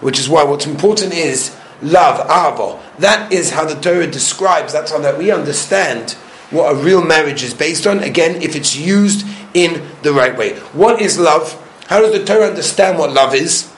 Which 0.00 0.18
is 0.18 0.28
why 0.28 0.44
what's 0.44 0.66
important 0.66 1.14
is 1.14 1.56
love, 1.82 2.26
avo. 2.28 2.80
That 2.98 3.32
is 3.32 3.50
how 3.50 3.64
the 3.64 3.80
Torah 3.80 4.06
describes, 4.10 4.72
that's 4.72 4.92
how 4.92 4.98
that 5.00 5.18
we 5.18 5.30
understand 5.30 6.12
what 6.50 6.72
a 6.72 6.76
real 6.76 7.02
marriage 7.02 7.42
is 7.42 7.54
based 7.54 7.86
on. 7.86 8.00
Again, 8.00 8.40
if 8.40 8.54
it's 8.54 8.76
used 8.76 9.26
in 9.54 9.82
the 10.02 10.12
right 10.12 10.36
way. 10.36 10.54
What 10.72 11.00
is 11.00 11.18
love? 11.18 11.60
How 11.86 12.00
does 12.00 12.12
the 12.12 12.24
Torah 12.24 12.46
understand 12.46 12.98
what 12.98 13.12
love 13.12 13.34
is? 13.34 13.70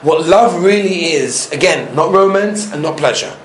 What 0.00 0.26
love 0.26 0.62
really 0.62 1.12
is, 1.12 1.50
again, 1.52 1.94
not 1.94 2.12
romance 2.12 2.72
and 2.72 2.82
not 2.82 2.96
pleasure, 2.96 3.36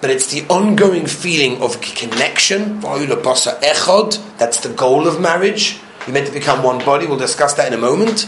but 0.00 0.10
it's 0.10 0.32
the 0.32 0.46
ongoing 0.48 1.06
feeling 1.06 1.62
of 1.62 1.80
connection. 1.80 2.80
That's 2.80 4.60
the 4.60 4.74
goal 4.74 5.06
of 5.06 5.20
marriage. 5.20 5.80
You're 6.06 6.14
meant 6.14 6.26
to 6.26 6.32
become 6.32 6.62
one 6.62 6.78
body. 6.84 7.06
We'll 7.06 7.18
discuss 7.18 7.54
that 7.54 7.68
in 7.68 7.74
a 7.74 7.80
moment. 7.80 8.26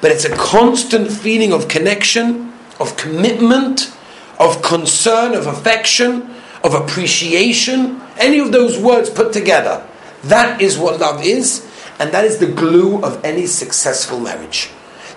But 0.00 0.10
it's 0.10 0.24
a 0.24 0.34
constant 0.36 1.12
feeling 1.12 1.52
of 1.52 1.68
connection, 1.68 2.52
of 2.80 2.96
commitment, 2.96 3.92
of 4.38 4.62
concern, 4.62 5.34
of 5.34 5.46
affection, 5.46 6.34
of 6.64 6.74
appreciation. 6.74 8.00
Any 8.16 8.40
of 8.40 8.50
those 8.50 8.78
words 8.78 9.08
put 9.10 9.32
together. 9.32 9.86
That 10.24 10.60
is 10.60 10.76
what 10.76 10.98
love 11.00 11.24
is. 11.24 11.68
And 12.02 12.10
that 12.10 12.24
is 12.24 12.38
the 12.38 12.48
glue 12.48 13.00
of 13.00 13.24
any 13.24 13.46
successful 13.46 14.18
marriage. 14.18 14.70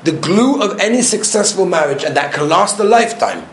The 0.04 0.12
glue 0.12 0.62
of 0.62 0.80
any 0.80 1.01
successful 1.01 1.65
marriage, 1.65 2.04
and 2.04 2.15
that 2.15 2.32
can 2.32 2.48
last 2.48 2.77
a 2.80 2.84
lifetime, 2.84 3.48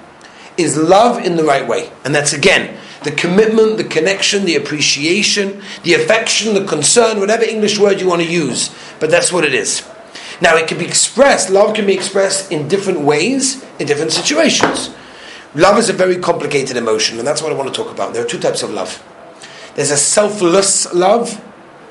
is 0.59 0.77
love 0.77 1.17
in 1.25 1.37
the 1.37 1.43
right 1.43 1.67
way. 1.67 1.91
And 2.05 2.15
that's 2.15 2.35
again 2.35 2.77
the 3.05 3.11
commitment, 3.11 3.79
the 3.79 3.85
connection, 3.85 4.45
the 4.45 4.57
appreciation, 4.57 5.63
the 5.83 5.95
affection, 5.95 6.53
the 6.53 6.67
concern, 6.67 7.21
whatever 7.21 7.45
English 7.45 7.79
word 7.79 8.03
you 8.03 8.07
want 8.07 8.21
to 8.21 8.29
use. 8.29 8.71
But 9.01 9.11
that's 9.11 9.33
what 9.33 9.47
it 9.47 9.55
is. 9.55 9.83
Now, 10.43 10.55
it 10.57 10.69
can 10.69 10.77
be 10.77 10.85
expressed, 10.85 11.49
love 11.49 11.75
can 11.75 11.87
be 11.87 11.95
expressed 11.95 12.53
in 12.53 12.69
different 12.69 13.01
ways, 13.01 13.65
in 13.79 13.87
different 13.87 14.13
situations. 14.13 14.95
Love 15.55 15.79
is 15.79 15.89
a 15.89 15.95
very 15.95 16.19
complicated 16.19 16.77
emotion, 16.77 17.19
and 17.19 17.27
that's 17.27 17.41
what 17.41 17.51
I 17.51 17.55
want 17.55 17.73
to 17.73 17.83
talk 17.83 17.91
about. 17.91 18.13
There 18.13 18.23
are 18.23 18.29
two 18.29 18.39
types 18.39 18.63
of 18.63 18.71
love 18.71 19.03
there's 19.75 19.91
a 19.91 19.97
selfless 19.97 20.93
love, 20.93 21.43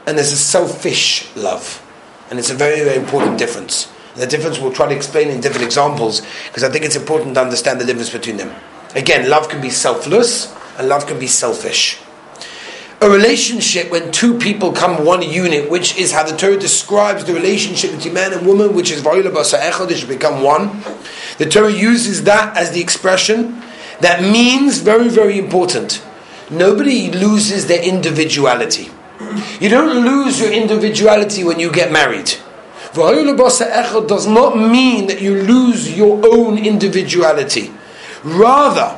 and 0.06 0.18
there's 0.18 0.32
a 0.32 0.38
selfish 0.38 1.34
love. 1.36 1.86
And 2.30 2.40
it's 2.40 2.50
a 2.50 2.56
very, 2.56 2.80
very 2.82 2.98
important 2.98 3.38
difference. 3.38 3.92
The 4.16 4.28
difference 4.28 4.60
we'll 4.60 4.74
try 4.74 4.88
to 4.88 4.96
explain 4.96 5.30
in 5.30 5.42
different 5.42 5.66
examples 5.66 6.22
because 6.48 6.64
I 6.64 6.70
think 6.70 6.86
it's 6.86 6.96
important 6.96 7.36
to 7.36 7.42
understand 7.42 7.80
the 7.80 7.86
difference 7.86 8.10
between 8.10 8.38
them. 8.38 8.54
Again, 8.96 9.30
love 9.30 9.48
can 9.48 9.62
be 9.62 9.70
selfless 9.70 10.54
and 10.78 10.90
love 10.90 11.08
can 11.08 11.20
be 11.20 11.28
selfish. 11.28 12.00
A 13.02 13.10
relationship 13.10 13.90
when 13.90 14.12
two 14.12 14.38
people 14.38 14.72
come 14.74 15.06
one 15.06 15.24
unit, 15.24 15.72
which 15.72 15.98
is 15.98 16.12
how 16.12 16.24
the 16.24 16.38
Torah 16.38 16.58
describes 16.58 17.26
the 17.26 17.34
relationship 17.34 17.92
between 17.92 18.14
man 18.14 18.32
and 18.34 18.46
woman, 18.46 18.76
which 18.76 18.92
is 18.92 19.02
they 19.02 19.96
should 19.96 20.10
become 20.10 20.44
one. 20.44 20.84
The 21.38 21.48
Torah 21.50 21.72
uses 21.72 22.26
that 22.26 22.56
as 22.56 22.72
the 22.72 22.82
expression 22.82 23.64
that 24.02 24.22
means 24.22 24.80
very, 24.80 25.10
very 25.10 25.38
important. 25.38 26.04
Nobody 26.50 27.12
loses 27.12 27.68
their 27.68 27.84
individuality. 27.84 28.90
You 29.60 29.70
don't 29.70 30.04
lose 30.04 30.40
your 30.40 30.52
individuality 30.52 31.44
when 31.44 31.60
you 31.60 31.72
get 31.72 31.92
married. 31.92 32.38
Echad 32.94 34.08
does 34.08 34.28
not 34.28 34.58
mean 34.58 35.08
that 35.08 35.22
you 35.22 35.36
lose 35.36 35.96
your 35.96 36.20
own 36.26 36.58
individuality. 36.58 37.72
Rather, 38.24 38.98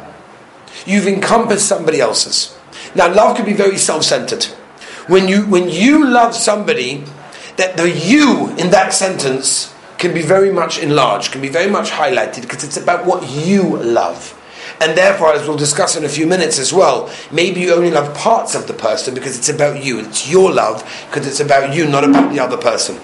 you've 0.85 1.07
encompassed 1.07 1.67
somebody 1.67 2.01
else's. 2.01 2.57
Now, 2.95 3.13
love 3.13 3.35
can 3.35 3.45
be 3.45 3.53
very 3.53 3.77
self-centered. 3.77 4.45
When 5.07 5.27
you 5.27 5.45
when 5.45 5.69
you 5.69 6.05
love 6.07 6.33
somebody, 6.33 7.03
that 7.57 7.77
the 7.77 7.89
you 7.89 8.49
in 8.57 8.71
that 8.71 8.93
sentence 8.93 9.73
can 9.97 10.13
be 10.13 10.21
very 10.21 10.51
much 10.51 10.79
enlarged, 10.79 11.31
can 11.31 11.41
be 11.41 11.49
very 11.49 11.69
much 11.69 11.91
highlighted 11.91 12.41
because 12.41 12.63
it's 12.63 12.77
about 12.77 13.05
what 13.05 13.29
you 13.29 13.77
love. 13.77 14.39
And 14.83 14.97
therefore, 14.97 15.31
as 15.31 15.47
we'll 15.47 15.55
discuss 15.55 15.95
in 15.95 16.03
a 16.03 16.09
few 16.09 16.27
minutes 16.27 16.59
as 16.59 16.73
well, 16.73 17.09
maybe 17.31 17.61
you 17.61 17.73
only 17.73 17.89
love 17.89 18.13
parts 18.17 18.53
of 18.53 18.67
the 18.67 18.73
person 18.73 19.13
because 19.13 19.37
it's 19.37 19.47
about 19.47 19.81
you. 19.81 19.99
It's 19.99 20.29
your 20.29 20.51
love 20.51 20.83
because 21.09 21.25
it's 21.25 21.39
about 21.39 21.73
you, 21.73 21.87
not 21.87 22.03
about 22.03 22.33
the 22.33 22.41
other 22.41 22.57
person. 22.57 22.99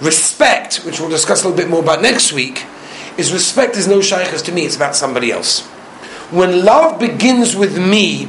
Respect, 0.00 0.84
which 0.84 1.00
we'll 1.00 1.10
discuss 1.10 1.42
a 1.42 1.48
little 1.48 1.60
bit 1.60 1.68
more 1.68 1.82
about 1.82 2.00
next 2.00 2.32
week, 2.32 2.64
is 3.18 3.32
respect 3.32 3.76
is 3.76 3.88
no 3.88 4.00
shaykhs 4.00 4.40
to 4.42 4.52
me, 4.52 4.64
it's 4.64 4.76
about 4.76 4.94
somebody 4.94 5.32
else. 5.32 5.66
When 6.30 6.64
love 6.64 7.00
begins 7.00 7.56
with 7.56 7.76
me, 7.76 8.26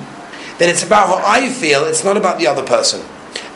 then 0.58 0.68
it's 0.68 0.84
about 0.84 1.08
how 1.08 1.22
I 1.24 1.50
feel, 1.50 1.84
it's 1.84 2.04
not 2.04 2.18
about 2.18 2.40
the 2.40 2.48
other 2.48 2.64
person. 2.64 3.06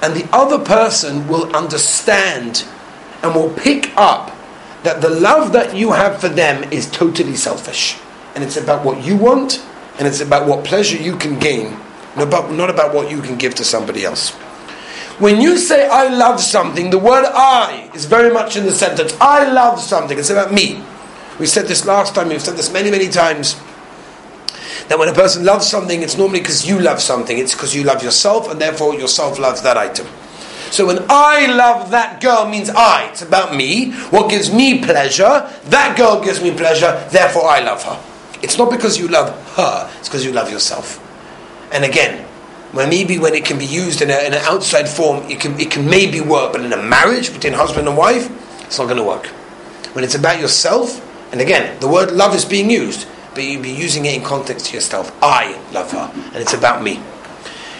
And 0.03 0.13
the 0.13 0.29
other 0.31 0.63
person 0.63 1.27
will 1.27 1.53
understand 1.55 2.63
and 3.23 3.33
will 3.33 3.49
pick 3.55 3.91
up 3.97 4.29
that 4.83 5.01
the 5.01 5.09
love 5.09 5.51
that 5.53 5.75
you 5.75 5.93
have 5.93 6.21
for 6.21 6.29
them 6.29 6.63
is 6.71 6.85
totally 6.91 7.35
selfish 7.35 7.97
and 8.35 8.43
it's 8.43 8.57
about 8.57 8.85
what 8.85 9.03
you 9.03 9.15
want, 9.17 9.65
and 9.97 10.07
it's 10.07 10.21
about 10.21 10.47
what 10.47 10.65
pleasure 10.65 10.97
you 10.97 11.15
can 11.15 11.39
gain, 11.39 11.71
not 12.15 12.27
about, 12.27 12.51
not 12.51 12.69
about 12.69 12.93
what 12.93 13.09
you 13.09 13.21
can 13.21 13.37
give 13.37 13.55
to 13.55 13.63
somebody 13.63 14.05
else. 14.05 14.31
When 15.17 15.39
you 15.39 15.57
say 15.57 15.87
I 15.87 16.09
love 16.09 16.41
something, 16.41 16.89
the 16.89 16.99
word 16.99 17.23
I 17.25 17.89
is 17.95 18.03
very 18.03 18.33
much 18.33 18.57
in 18.57 18.65
the 18.65 18.73
sentence. 18.73 19.15
I 19.21 19.49
love 19.49 19.79
something. 19.79 20.19
It's 20.19 20.29
about 20.29 20.53
me. 20.53 20.83
We 21.39 21.45
said 21.45 21.67
this 21.67 21.85
last 21.85 22.13
time, 22.13 22.27
we've 22.27 22.41
said 22.41 22.57
this 22.57 22.71
many, 22.71 22.91
many 22.91 23.07
times. 23.07 23.55
That 24.89 24.99
when 24.99 25.07
a 25.07 25.13
person 25.13 25.45
loves 25.45 25.67
something, 25.67 26.01
it's 26.01 26.17
normally 26.17 26.41
because 26.41 26.67
you 26.67 26.79
love 26.79 27.01
something. 27.01 27.37
It's 27.37 27.53
because 27.53 27.73
you 27.73 27.83
love 27.83 28.03
yourself, 28.03 28.51
and 28.51 28.59
therefore 28.59 28.95
yourself 28.95 29.39
loves 29.39 29.61
that 29.61 29.77
item. 29.77 30.05
So 30.71 30.85
when 30.85 31.05
I 31.09 31.45
love 31.47 31.91
that 31.91 32.19
girl 32.19 32.49
means 32.49 32.69
I. 32.69 33.07
It's 33.09 33.21
about 33.21 33.55
me. 33.55 33.93
What 34.11 34.29
gives 34.29 34.51
me 34.51 34.83
pleasure, 34.83 35.49
that 35.65 35.97
girl 35.97 36.21
gives 36.21 36.41
me 36.43 36.51
pleasure, 36.51 37.07
therefore 37.11 37.47
I 37.47 37.61
love 37.61 37.83
her. 37.83 38.14
It's 38.45 38.59
not 38.59 38.69
because 38.69 38.95
you 38.99 39.07
love 39.07 39.29
her, 39.55 39.89
it's 39.97 40.07
because 40.07 40.23
you 40.23 40.31
love 40.31 40.51
yourself. 40.51 41.01
And 41.73 41.83
again, 41.83 42.23
when 42.73 42.89
maybe 42.89 43.17
when 43.17 43.33
it 43.33 43.43
can 43.43 43.57
be 43.57 43.65
used 43.65 44.03
in, 44.03 44.11
a, 44.11 44.19
in 44.19 44.35
an 44.35 44.41
outside 44.43 44.87
form, 44.87 45.23
it 45.31 45.39
can, 45.39 45.59
it 45.59 45.71
can 45.71 45.89
maybe 45.89 46.21
work, 46.21 46.53
but 46.53 46.61
in 46.61 46.71
a 46.71 46.77
marriage 46.77 47.33
between 47.33 47.53
husband 47.53 47.87
and 47.87 47.97
wife, 47.97 48.29
it's 48.63 48.77
not 48.77 48.85
going 48.85 48.97
to 48.97 49.03
work. 49.03 49.25
When 49.95 50.03
it's 50.03 50.13
about 50.13 50.39
yourself, 50.39 51.01
and 51.31 51.41
again, 51.41 51.79
the 51.79 51.87
word 51.87 52.11
love 52.11 52.35
is 52.35 52.45
being 52.45 52.69
used, 52.69 53.07
but 53.33 53.43
you 53.43 53.59
be 53.59 53.71
using 53.71 54.05
it 54.05 54.13
in 54.13 54.23
context 54.23 54.67
to 54.67 54.75
yourself. 54.75 55.11
I 55.23 55.59
love 55.73 55.91
her, 55.91 56.11
and 56.13 56.35
it's 56.35 56.53
about 56.53 56.83
me. 56.83 57.01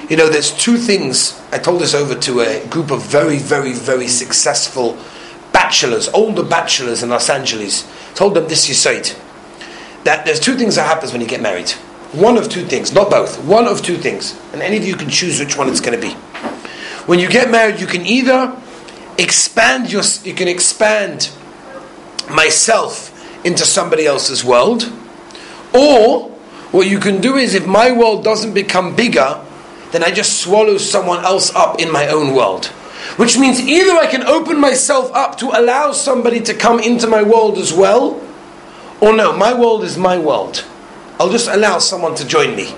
You 0.10 0.18
know, 0.18 0.30
there's 0.30 0.50
two 0.50 0.78
things. 0.78 1.40
I 1.52 1.60
told 1.60 1.80
this 1.80 1.94
over 1.94 2.16
to 2.16 2.40
a 2.40 2.66
group 2.70 2.90
of 2.90 3.04
very, 3.04 3.38
very, 3.38 3.74
very 3.74 4.08
successful 4.08 4.98
bachelors, 5.54 6.10
older 6.10 6.44
bachelors 6.44 7.04
in 7.04 7.10
Los 7.10 7.30
Angeles. 7.30 7.88
Told 8.16 8.34
them 8.34 8.48
this, 8.48 8.68
you 8.68 8.74
say 8.74 8.98
it. 8.98 9.22
That 10.06 10.26
there's 10.26 10.40
two 10.40 10.56
things 10.56 10.76
that 10.76 10.88
happens 10.88 11.12
when 11.12 11.22
you 11.22 11.28
get 11.28 11.42
married. 11.42 11.70
One 12.14 12.38
of 12.38 12.48
two 12.48 12.64
things, 12.64 12.94
not 12.94 13.10
both. 13.10 13.44
One 13.44 13.68
of 13.68 13.82
two 13.82 13.98
things. 13.98 14.40
And 14.54 14.62
any 14.62 14.78
of 14.78 14.86
you 14.86 14.96
can 14.96 15.10
choose 15.10 15.40
which 15.40 15.58
one 15.58 15.68
it's 15.68 15.82
going 15.82 16.00
to 16.00 16.08
be. 16.08 16.14
When 17.06 17.20
you 17.20 17.28
get 17.28 17.52
married, 17.52 17.80
you 17.80 17.88
can 17.88 18.06
either 18.06 18.56
expand 19.18 19.92
your, 19.92 20.04
you 20.24 20.34
can 20.34 20.48
expand 20.48 21.30
myself 22.30 23.12
into 23.46 23.66
somebody 23.66 24.06
else's 24.06 24.44
world, 24.44 24.84
or 25.74 26.30
what 26.72 26.88
you 26.88 27.00
can 27.00 27.22
do 27.22 27.36
is 27.36 27.54
if 27.54 27.68
my 27.68 27.92
world 27.92 28.24
doesn't 28.24 28.54
become 28.54 28.96
bigger, 28.96 29.40
then 29.92 30.04
I 30.04 30.12
just 30.12 30.42
swallow 30.42 30.78
someone 30.78 31.24
else 31.24 31.54
up 31.54 31.80
in 31.80 31.92
my 31.92 32.08
own 32.08 32.34
world. 32.34 32.66
Which 33.18 33.38
means 33.38 33.60
either 33.60 33.92
I 33.92 34.08
can 34.08 34.24
open 34.24 34.60
myself 34.60 35.14
up 35.14 35.38
to 35.40 35.52
allow 35.54 35.92
somebody 35.92 36.42
to 36.42 36.54
come 36.54 36.80
into 36.80 37.08
my 37.08 37.22
world 37.22 37.58
as 37.58 37.72
well, 37.72 38.20
or 39.06 39.16
no, 39.16 39.38
my 39.38 39.54
world 39.54 39.84
is 39.84 40.00
my 40.00 40.18
world. 40.18 40.66
I'll 41.20 41.30
just 41.30 41.48
allow 41.48 41.78
someone 41.78 42.16
to 42.16 42.28
join 42.28 42.56
me. 42.56 42.72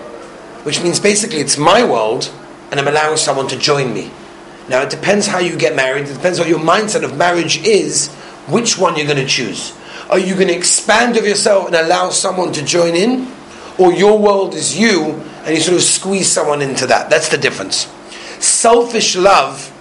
Which 0.63 0.83
means 0.83 0.99
basically 0.99 1.37
it's 1.37 1.57
my 1.57 1.85
world, 1.85 2.29
and 2.69 2.81
I'm 2.81 2.87
allowing 2.89 3.15
someone 3.15 3.47
to 3.47 3.57
join 3.57 3.93
me. 3.93 4.11
Now 4.67 4.81
it 4.81 4.89
depends 4.89 5.25
how 5.25 5.39
you 5.39 5.55
get 5.57 5.73
married, 5.73 6.09
it 6.09 6.13
depends 6.13 6.37
what 6.37 6.49
your 6.49 6.59
mindset 6.59 7.05
of 7.05 7.15
marriage 7.15 7.63
is, 7.63 8.09
which 8.47 8.77
one 8.77 8.97
you're 8.97 9.07
going 9.07 9.17
to 9.19 9.25
choose. 9.25 9.73
Are 10.09 10.19
you 10.19 10.35
going 10.35 10.49
to 10.49 10.53
expand 10.53 11.15
of 11.15 11.25
yourself 11.25 11.67
and 11.67 11.75
allow 11.75 12.09
someone 12.09 12.51
to 12.51 12.65
join 12.65 12.93
in? 12.95 13.31
Or 13.77 13.93
your 13.93 14.19
world 14.19 14.53
is 14.53 14.77
you 14.77 15.23
and 15.45 15.55
you 15.55 15.61
sort 15.61 15.77
of 15.77 15.83
squeeze 15.83 16.29
someone 16.29 16.61
into 16.61 16.87
that? 16.87 17.09
That's 17.09 17.29
the 17.29 17.37
difference. 17.37 17.87
Selfish 18.43 19.15
love 19.15 19.71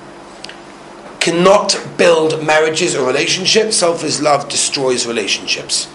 cannot 1.18 1.76
build 1.96 2.44
marriages 2.46 2.94
or 2.94 3.04
relationships. 3.04 3.78
Selfish 3.78 4.20
love 4.20 4.48
destroys 4.48 5.08
relationships. 5.08 5.88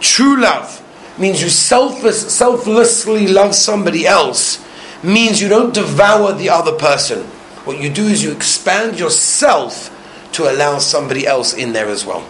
True 0.00 0.40
love 0.40 0.84
means 1.18 1.42
you 1.42 1.48
selfless, 1.48 2.32
selflessly 2.34 3.26
love 3.26 3.54
somebody 3.54 4.06
else, 4.06 4.64
means 5.02 5.40
you 5.40 5.48
don't 5.48 5.74
devour 5.74 6.32
the 6.32 6.48
other 6.48 6.72
person. 6.72 7.24
What 7.64 7.80
you 7.80 7.90
do 7.90 8.04
is 8.04 8.22
you 8.22 8.32
expand 8.32 8.98
yourself 8.98 9.94
to 10.32 10.50
allow 10.50 10.78
somebody 10.78 11.26
else 11.26 11.54
in 11.54 11.72
there 11.72 11.88
as 11.88 12.04
well. 12.04 12.26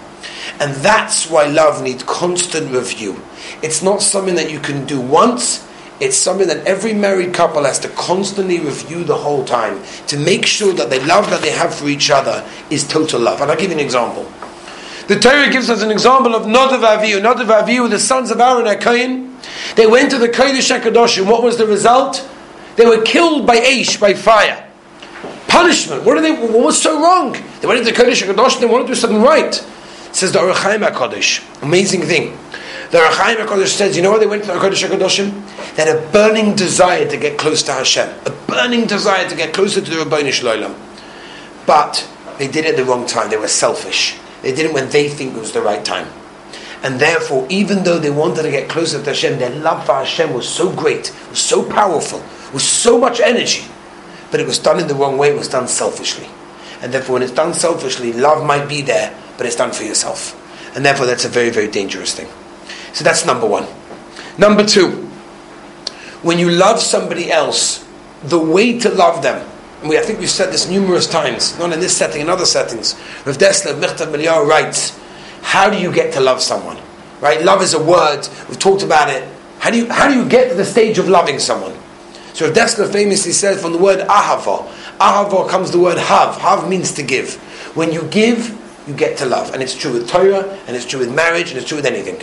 And 0.61 0.75
that's 0.77 1.31
why 1.31 1.47
love 1.47 1.83
needs 1.83 2.03
constant 2.05 2.73
review. 2.73 3.23
It's 3.63 3.83
not 3.83 4.03
something 4.03 4.35
that 4.37 4.51
you 4.51 4.59
can 4.59 4.87
do 4.87 5.01
once, 5.01 5.67
it's 6.01 6.17
something 6.17 6.47
that 6.47 6.65
every 6.65 6.95
married 6.95 7.35
couple 7.35 7.65
has 7.65 7.81
to 7.81 7.89
constantly 7.91 8.61
review 8.61 9.03
the 9.03 9.17
whole 9.17 9.45
time 9.45 9.83
to 10.07 10.17
make 10.17 10.47
sure 10.47 10.73
that 10.73 10.91
the 10.91 11.01
love 11.01 11.29
that 11.31 11.43
they 11.43 11.51
have 11.51 11.75
for 11.75 11.89
each 11.89 12.11
other 12.11 12.49
is 12.71 12.87
total 12.87 13.21
love. 13.21 13.41
And 13.41 13.51
I'll 13.51 13.57
give 13.57 13.71
you 13.71 13.77
an 13.77 13.85
example. 13.85 14.31
The 15.09 15.19
Torah 15.19 15.51
gives 15.51 15.69
us 15.69 15.83
an 15.83 15.91
example 15.91 16.35
of 16.35 16.43
Nadav 16.43 16.81
Avihu. 16.81 17.21
Nadav 17.21 17.63
Avihu, 17.63 17.91
the 17.91 17.99
sons 17.99 18.31
of 18.31 18.41
Aaron 18.41 18.67
HaKohen, 18.67 19.75
they 19.75 19.87
went 19.87 20.11
to 20.13 20.19
the 20.19 20.29
Kodesh 20.29 20.79
HaKadoshim. 20.79 21.27
What 21.27 21.43
was 21.43 21.57
the 21.57 21.67
result? 21.67 22.29
They 22.77 22.87
were 22.87 23.03
killed 23.03 23.47
by 23.47 23.57
Aish, 23.57 23.99
by 23.99 24.15
fire. 24.15 24.71
Punishment. 25.49 26.05
What, 26.05 26.17
are 26.17 26.21
they, 26.21 26.33
what 26.33 26.53
was 26.53 26.81
so 26.81 27.03
wrong? 27.03 27.33
They 27.61 27.67
went 27.67 27.81
into 27.81 27.91
the 27.91 27.97
Kodesh 27.97 28.23
HaKadoshim, 28.23 28.61
they 28.61 28.67
wanted 28.67 28.87
to 28.87 28.93
do 28.93 28.95
something 28.95 29.21
right 29.21 29.65
says 30.13 30.33
the 30.33 30.41
Ohr 30.41 30.53
HaChaim 30.53 30.89
HaKadosh. 30.89 31.63
Amazing 31.63 32.03
thing. 32.03 32.37
The 32.91 32.99
Ohr 32.99 33.11
HaChaim 33.11 33.37
HaKadosh 33.47 33.69
says, 33.69 33.97
you 33.97 34.03
know 34.03 34.11
why 34.11 34.19
they 34.19 34.27
went 34.27 34.43
to 34.45 34.49
the 34.49 34.55
Kodesh 34.55 34.87
HaKadoshim? 34.87 35.77
They 35.77 35.85
had 35.85 35.97
a 35.97 36.11
burning 36.11 36.57
desire 36.57 37.09
to 37.09 37.17
get 37.17 37.39
close 37.39 37.63
to 37.65 37.73
Hashem. 37.73 38.09
A 38.27 38.31
burning 38.47 38.87
desire 38.87 39.29
to 39.29 39.37
get 39.37 39.55
closer 39.55 39.81
to 39.81 39.91
the 39.91 39.97
Ribono 39.97 40.33
Shel 40.33 40.57
Olam. 40.57 40.75
But 41.67 42.09
they 42.39 42.49
did 42.49 42.65
it 42.65 42.71
at 42.71 42.77
the 42.77 42.85
wrong 42.85 43.07
time. 43.07 43.31
They 43.31 43.37
were 43.37 43.49
selfish. 43.49 44.19
They 44.43 44.55
did 44.55 44.67
it 44.67 44.75
when 44.75 44.89
they 44.91 45.09
think 45.09 45.35
it 45.35 45.41
was 45.41 45.53
the 45.53 45.63
right 45.63 45.85
time. 45.85 46.09
And 46.83 47.01
therefore, 47.01 47.47
even 47.51 47.83
though 47.83 47.99
they 47.99 48.11
wanted 48.11 48.43
to 48.43 48.51
get 48.51 48.69
closer 48.69 49.03
to 49.03 49.05
Hashem, 49.05 49.39
their 49.39 49.51
love 49.51 49.85
for 49.85 49.95
Hashem 49.95 50.33
was 50.33 50.49
so 50.49 50.73
great, 50.73 51.13
was 51.29 51.41
so 51.41 51.69
powerful, 51.69 52.23
was 52.53 52.63
so 52.63 52.99
much 52.99 53.21
energy. 53.21 53.65
But 54.31 54.41
it 54.41 54.47
was 54.47 54.59
done 54.59 54.79
in 54.79 54.87
the 54.87 54.95
wrong 54.95 55.19
way, 55.19 55.31
it 55.31 55.39
was 55.39 55.49
done 55.49 55.67
selfishly. 55.67 56.29
And 56.81 56.93
therefore, 56.93 57.15
when 57.15 57.23
it's 57.23 57.33
done 57.33 57.55
selfishly, 57.55 58.13
love 58.13 58.47
might 58.47 58.69
be 58.69 58.83
there, 58.83 59.17
but 59.37 59.47
it's 59.47 59.57
done 59.57 59.73
for 59.73 59.83
yourself. 59.83 60.37
And 60.77 60.85
therefore, 60.85 61.07
that's 61.07 61.25
a 61.25 61.29
very, 61.29 61.51
very 61.51 61.69
dangerous 61.69 62.15
thing. 62.15 62.29
So 62.93 63.03
that's 63.03 63.27
number 63.27 63.47
one. 63.47 63.67
Number 64.39 64.65
two, 64.65 65.09
when 66.23 66.39
you 66.39 66.51
love 66.51 66.79
somebody 66.81 67.33
else, 67.33 67.85
the 68.23 68.39
way 68.39 68.79
to 68.79 68.89
love 68.89 69.23
them, 69.23 69.49
we, 69.85 69.99
I 69.99 70.03
think 70.03 70.19
we've 70.19 70.31
said 70.31 70.53
this 70.53 70.69
numerous 70.69 71.07
times, 71.07 71.59
not 71.59 71.73
in 71.73 71.81
this 71.81 71.97
setting, 71.97 72.23
in 72.23 72.29
other 72.29 72.47
settings. 72.47 72.95
Rav 73.25 73.39
Dessler, 73.39 73.81
Michtav 73.81 74.13
MeEliyahu 74.13 74.47
writes, 74.47 74.99
how 75.43 75.71
do 75.71 75.79
you 75.79 75.93
get 75.93 76.13
to 76.15 76.21
love 76.21 76.41
someone? 76.41 76.79
Right? 77.21 77.43
Love 77.43 77.63
is 77.63 77.75
a 77.75 77.83
word, 77.83 78.29
we've 78.49 78.59
talked 78.59 78.83
about 78.83 79.11
it. 79.11 79.27
How 79.59 79.71
do 79.71 79.79
you, 79.79 79.91
how 79.91 80.09
do 80.09 80.15
you 80.15 80.29
get 80.29 80.51
to 80.51 80.55
the 80.55 80.65
stage 80.65 80.99
of 80.99 81.09
loving 81.09 81.39
someone? 81.39 81.75
So 82.35 82.47
Rav 82.47 82.55
Dessler 82.55 82.93
famously 82.93 83.33
says 83.33 83.61
from 83.61 83.73
the 83.73 83.79
word 83.79 84.01
ahava, 84.01 84.69
ahava 84.99 85.49
comes 85.49 85.71
the 85.71 85.79
word 85.79 85.99
hav. 85.99 86.41
Hav 86.41 86.69
means 86.69 86.93
to 86.93 87.03
give. 87.03 87.35
When 87.77 87.93
you 87.93 88.05
give, 88.05 88.57
you 88.87 88.95
get 88.95 89.19
to 89.19 89.27
love. 89.27 89.53
And 89.53 89.63
it's 89.63 89.75
true 89.75 89.93
with 89.93 90.09
Torah, 90.09 90.59
and 90.67 90.77
it's 90.77 90.87
true 90.87 91.01
with 91.01 91.15
marriage, 91.15 91.51
and 91.51 91.59
it's 91.59 91.69
true 91.69 91.77
with 91.77 91.87
anything. 91.87 92.21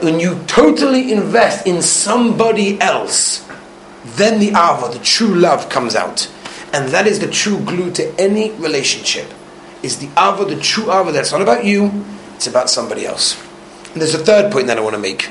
When 0.00 0.20
you 0.20 0.42
totally 0.46 1.12
invest 1.12 1.66
in 1.66 1.82
somebody 1.82 2.80
else, 2.80 3.46
then 4.16 4.40
the 4.40 4.48
ava, 4.48 4.90
the 4.92 5.00
true 5.02 5.34
love, 5.34 5.68
comes 5.68 5.94
out. 5.94 6.30
And 6.72 6.88
that 6.90 7.06
is 7.06 7.18
the 7.18 7.30
true 7.30 7.58
glue 7.58 7.90
to 7.92 8.20
any 8.20 8.52
relationship. 8.52 9.32
Is 9.82 9.98
the 9.98 10.08
ava, 10.18 10.44
the 10.44 10.60
true 10.60 10.92
ava, 10.92 11.10
that's 11.12 11.32
not 11.32 11.42
about 11.42 11.64
you, 11.64 12.04
it's 12.36 12.46
about 12.46 12.70
somebody 12.70 13.06
else. 13.06 13.40
And 13.92 14.00
there's 14.00 14.14
a 14.14 14.18
third 14.18 14.52
point 14.52 14.66
that 14.68 14.78
I 14.78 14.80
want 14.80 14.94
to 14.94 15.00
make. 15.00 15.30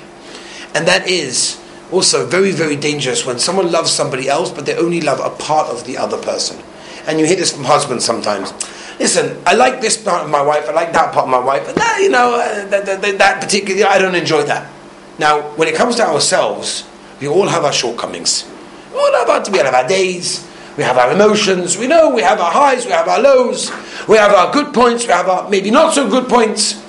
And 0.76 0.88
that 0.88 1.08
is 1.08 1.62
also 1.92 2.26
very, 2.26 2.52
very 2.52 2.76
dangerous 2.76 3.26
when 3.26 3.40
someone 3.40 3.72
loves 3.72 3.92
somebody 3.92 4.28
else, 4.28 4.52
but 4.52 4.66
they 4.66 4.76
only 4.76 5.02
love 5.02 5.20
a 5.20 5.36
part 5.42 5.70
of 5.70 5.86
the 5.86 5.98
other 5.98 6.18
person. 6.22 6.62
And 7.08 7.20
you 7.20 7.26
hear 7.26 7.38
this 7.38 7.54
from 7.54 7.64
husbands 7.64 8.06
sometimes 8.06 8.54
listen, 9.00 9.42
I 9.46 9.56
like 9.56 9.82
this 9.82 9.98
part 9.98 10.24
of 10.24 10.30
my 10.30 10.42
wife, 10.42 10.68
I 10.68 10.74
like 10.74 10.92
that 10.94 11.14
part 11.14 11.24
of 11.24 11.30
my 11.30 11.40
wife, 11.40 11.66
but 11.66 11.76
that, 11.76 12.00
you 12.02 12.10
know, 12.10 12.36
uh, 12.36 12.66
that, 12.68 12.86
that, 12.86 13.18
that 13.18 13.42
particular, 13.42 13.88
I 13.88 13.98
don't 13.98 14.16
enjoy 14.16 14.44
that. 14.44 14.70
Now, 15.18 15.42
when 15.56 15.68
it 15.68 15.76
comes 15.76 15.96
to 15.96 16.06
ourselves, 16.06 16.88
we 17.20 17.28
all 17.28 17.48
have 17.48 17.64
our 17.64 17.74
shortcomings. 17.74 18.50
We 18.92 19.00
all 19.00 19.14
have 19.14 19.30
our, 19.30 19.52
we 19.52 19.58
have 19.60 19.74
our 19.74 19.88
days, 19.88 20.46
we 20.78 20.84
have 20.84 20.98
our 20.98 21.12
emotions, 21.12 21.78
we 21.78 21.88
know 21.88 22.10
we 22.10 22.22
have 22.22 22.40
our 22.40 22.52
highs, 22.52 22.86
we 22.86 22.92
have 22.92 23.08
our 23.08 23.20
lows, 23.20 23.72
we 24.08 24.18
have 24.18 24.32
our 24.32 24.52
good 24.54 24.74
points, 24.74 25.06
we 25.06 25.12
have 25.12 25.28
our 25.28 25.50
maybe 25.50 25.72
not 25.72 25.94
so 25.94 26.10
good 26.10 26.30
points. 26.30 26.82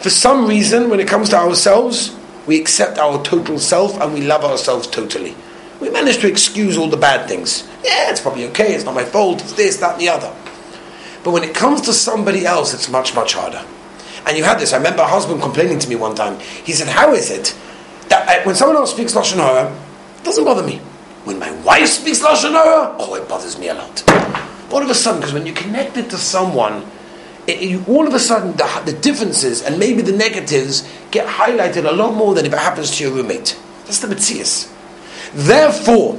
For 0.00 0.10
some 0.10 0.46
reason, 0.46 0.90
when 0.90 1.00
it 1.00 1.08
comes 1.08 1.30
to 1.30 1.36
ourselves, 1.36 2.16
we 2.46 2.60
accept 2.60 2.98
our 2.98 3.22
total 3.22 3.58
self 3.58 4.00
and 4.00 4.12
we 4.12 4.22
love 4.22 4.44
ourselves 4.44 4.86
totally. 4.86 5.34
We 5.80 5.90
manage 5.90 6.18
to 6.18 6.28
excuse 6.28 6.76
all 6.76 6.88
the 6.88 6.96
bad 6.96 7.28
things. 7.28 7.68
Yeah, 7.84 8.10
it's 8.10 8.20
probably 8.20 8.46
okay, 8.48 8.74
it's 8.74 8.84
not 8.84 8.94
my 8.94 9.04
fault, 9.04 9.40
it's 9.40 9.52
this, 9.52 9.78
that, 9.78 9.92
and 9.92 10.00
the 10.00 10.08
other. 10.08 10.32
But 11.24 11.30
when 11.32 11.44
it 11.44 11.54
comes 11.54 11.82
to 11.82 11.92
somebody 11.92 12.46
else, 12.46 12.74
it's 12.74 12.88
much, 12.88 13.14
much 13.14 13.34
harder. 13.34 13.64
And 14.26 14.36
you 14.36 14.44
had 14.44 14.58
this. 14.58 14.72
I 14.72 14.76
remember 14.76 15.02
a 15.02 15.06
husband 15.06 15.42
complaining 15.42 15.78
to 15.80 15.88
me 15.88 15.96
one 15.96 16.14
time. 16.14 16.38
He 16.38 16.72
said, 16.72 16.88
How 16.88 17.12
is 17.12 17.30
it 17.30 17.56
that 18.08 18.28
uh, 18.28 18.44
when 18.44 18.54
someone 18.54 18.76
else 18.76 18.92
speaks 18.92 19.14
Lashon 19.14 19.36
Hara, 19.36 19.72
it 20.18 20.24
doesn't 20.24 20.44
bother 20.44 20.62
me? 20.62 20.80
When 21.24 21.38
my 21.38 21.52
wife 21.62 21.88
speaks 21.88 22.20
Lashon 22.20 22.52
Hara, 22.52 22.96
oh, 22.98 23.14
it 23.14 23.28
bothers 23.28 23.58
me 23.58 23.68
a 23.68 23.74
lot. 23.74 24.02
All 24.72 24.82
of 24.82 24.90
a 24.90 24.94
sudden, 24.94 25.20
because 25.20 25.34
when 25.34 25.46
you're 25.46 25.54
connected 25.54 26.10
to 26.10 26.16
someone, 26.16 26.84
it, 27.46 27.62
it, 27.62 27.88
all 27.88 28.06
of 28.06 28.14
a 28.14 28.18
sudden 28.18 28.52
the, 28.56 28.82
the 28.84 28.92
differences 28.92 29.62
and 29.62 29.78
maybe 29.78 30.02
the 30.02 30.12
negatives 30.12 30.88
get 31.10 31.26
highlighted 31.26 31.88
a 31.88 31.92
lot 31.92 32.14
more 32.14 32.34
than 32.34 32.46
if 32.46 32.52
it 32.52 32.58
happens 32.58 32.96
to 32.96 33.04
your 33.04 33.12
roommate. 33.12 33.58
That's 33.84 34.00
the 34.00 34.08
Matthias. 34.08 34.72
Therefore, 35.34 36.18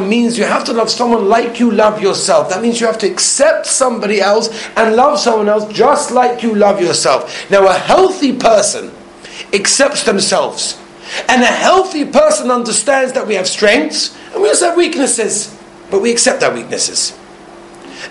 means 0.00 0.38
you 0.38 0.44
have 0.44 0.64
to 0.64 0.72
love 0.72 0.90
someone 0.90 1.28
like 1.28 1.60
you 1.60 1.70
love 1.70 2.02
yourself. 2.02 2.48
That 2.48 2.60
means 2.62 2.80
you 2.80 2.86
have 2.86 2.98
to 2.98 3.10
accept 3.10 3.66
somebody 3.66 4.20
else 4.20 4.48
and 4.76 4.96
love 4.96 5.18
someone 5.18 5.48
else 5.48 5.72
just 5.72 6.10
like 6.10 6.42
you 6.42 6.54
love 6.54 6.80
yourself. 6.80 7.50
Now, 7.50 7.68
a 7.68 7.74
healthy 7.74 8.36
person 8.36 8.90
accepts 9.52 10.02
themselves. 10.04 10.78
And 11.28 11.42
a 11.42 11.46
healthy 11.46 12.04
person 12.04 12.50
understands 12.50 13.12
that 13.14 13.26
we 13.26 13.34
have 13.34 13.46
strengths 13.46 14.16
and 14.32 14.42
we 14.42 14.48
also 14.48 14.66
have 14.66 14.76
weaknesses, 14.76 15.56
but 15.90 16.02
we 16.02 16.10
accept 16.10 16.42
our 16.42 16.52
weaknesses. 16.52 17.18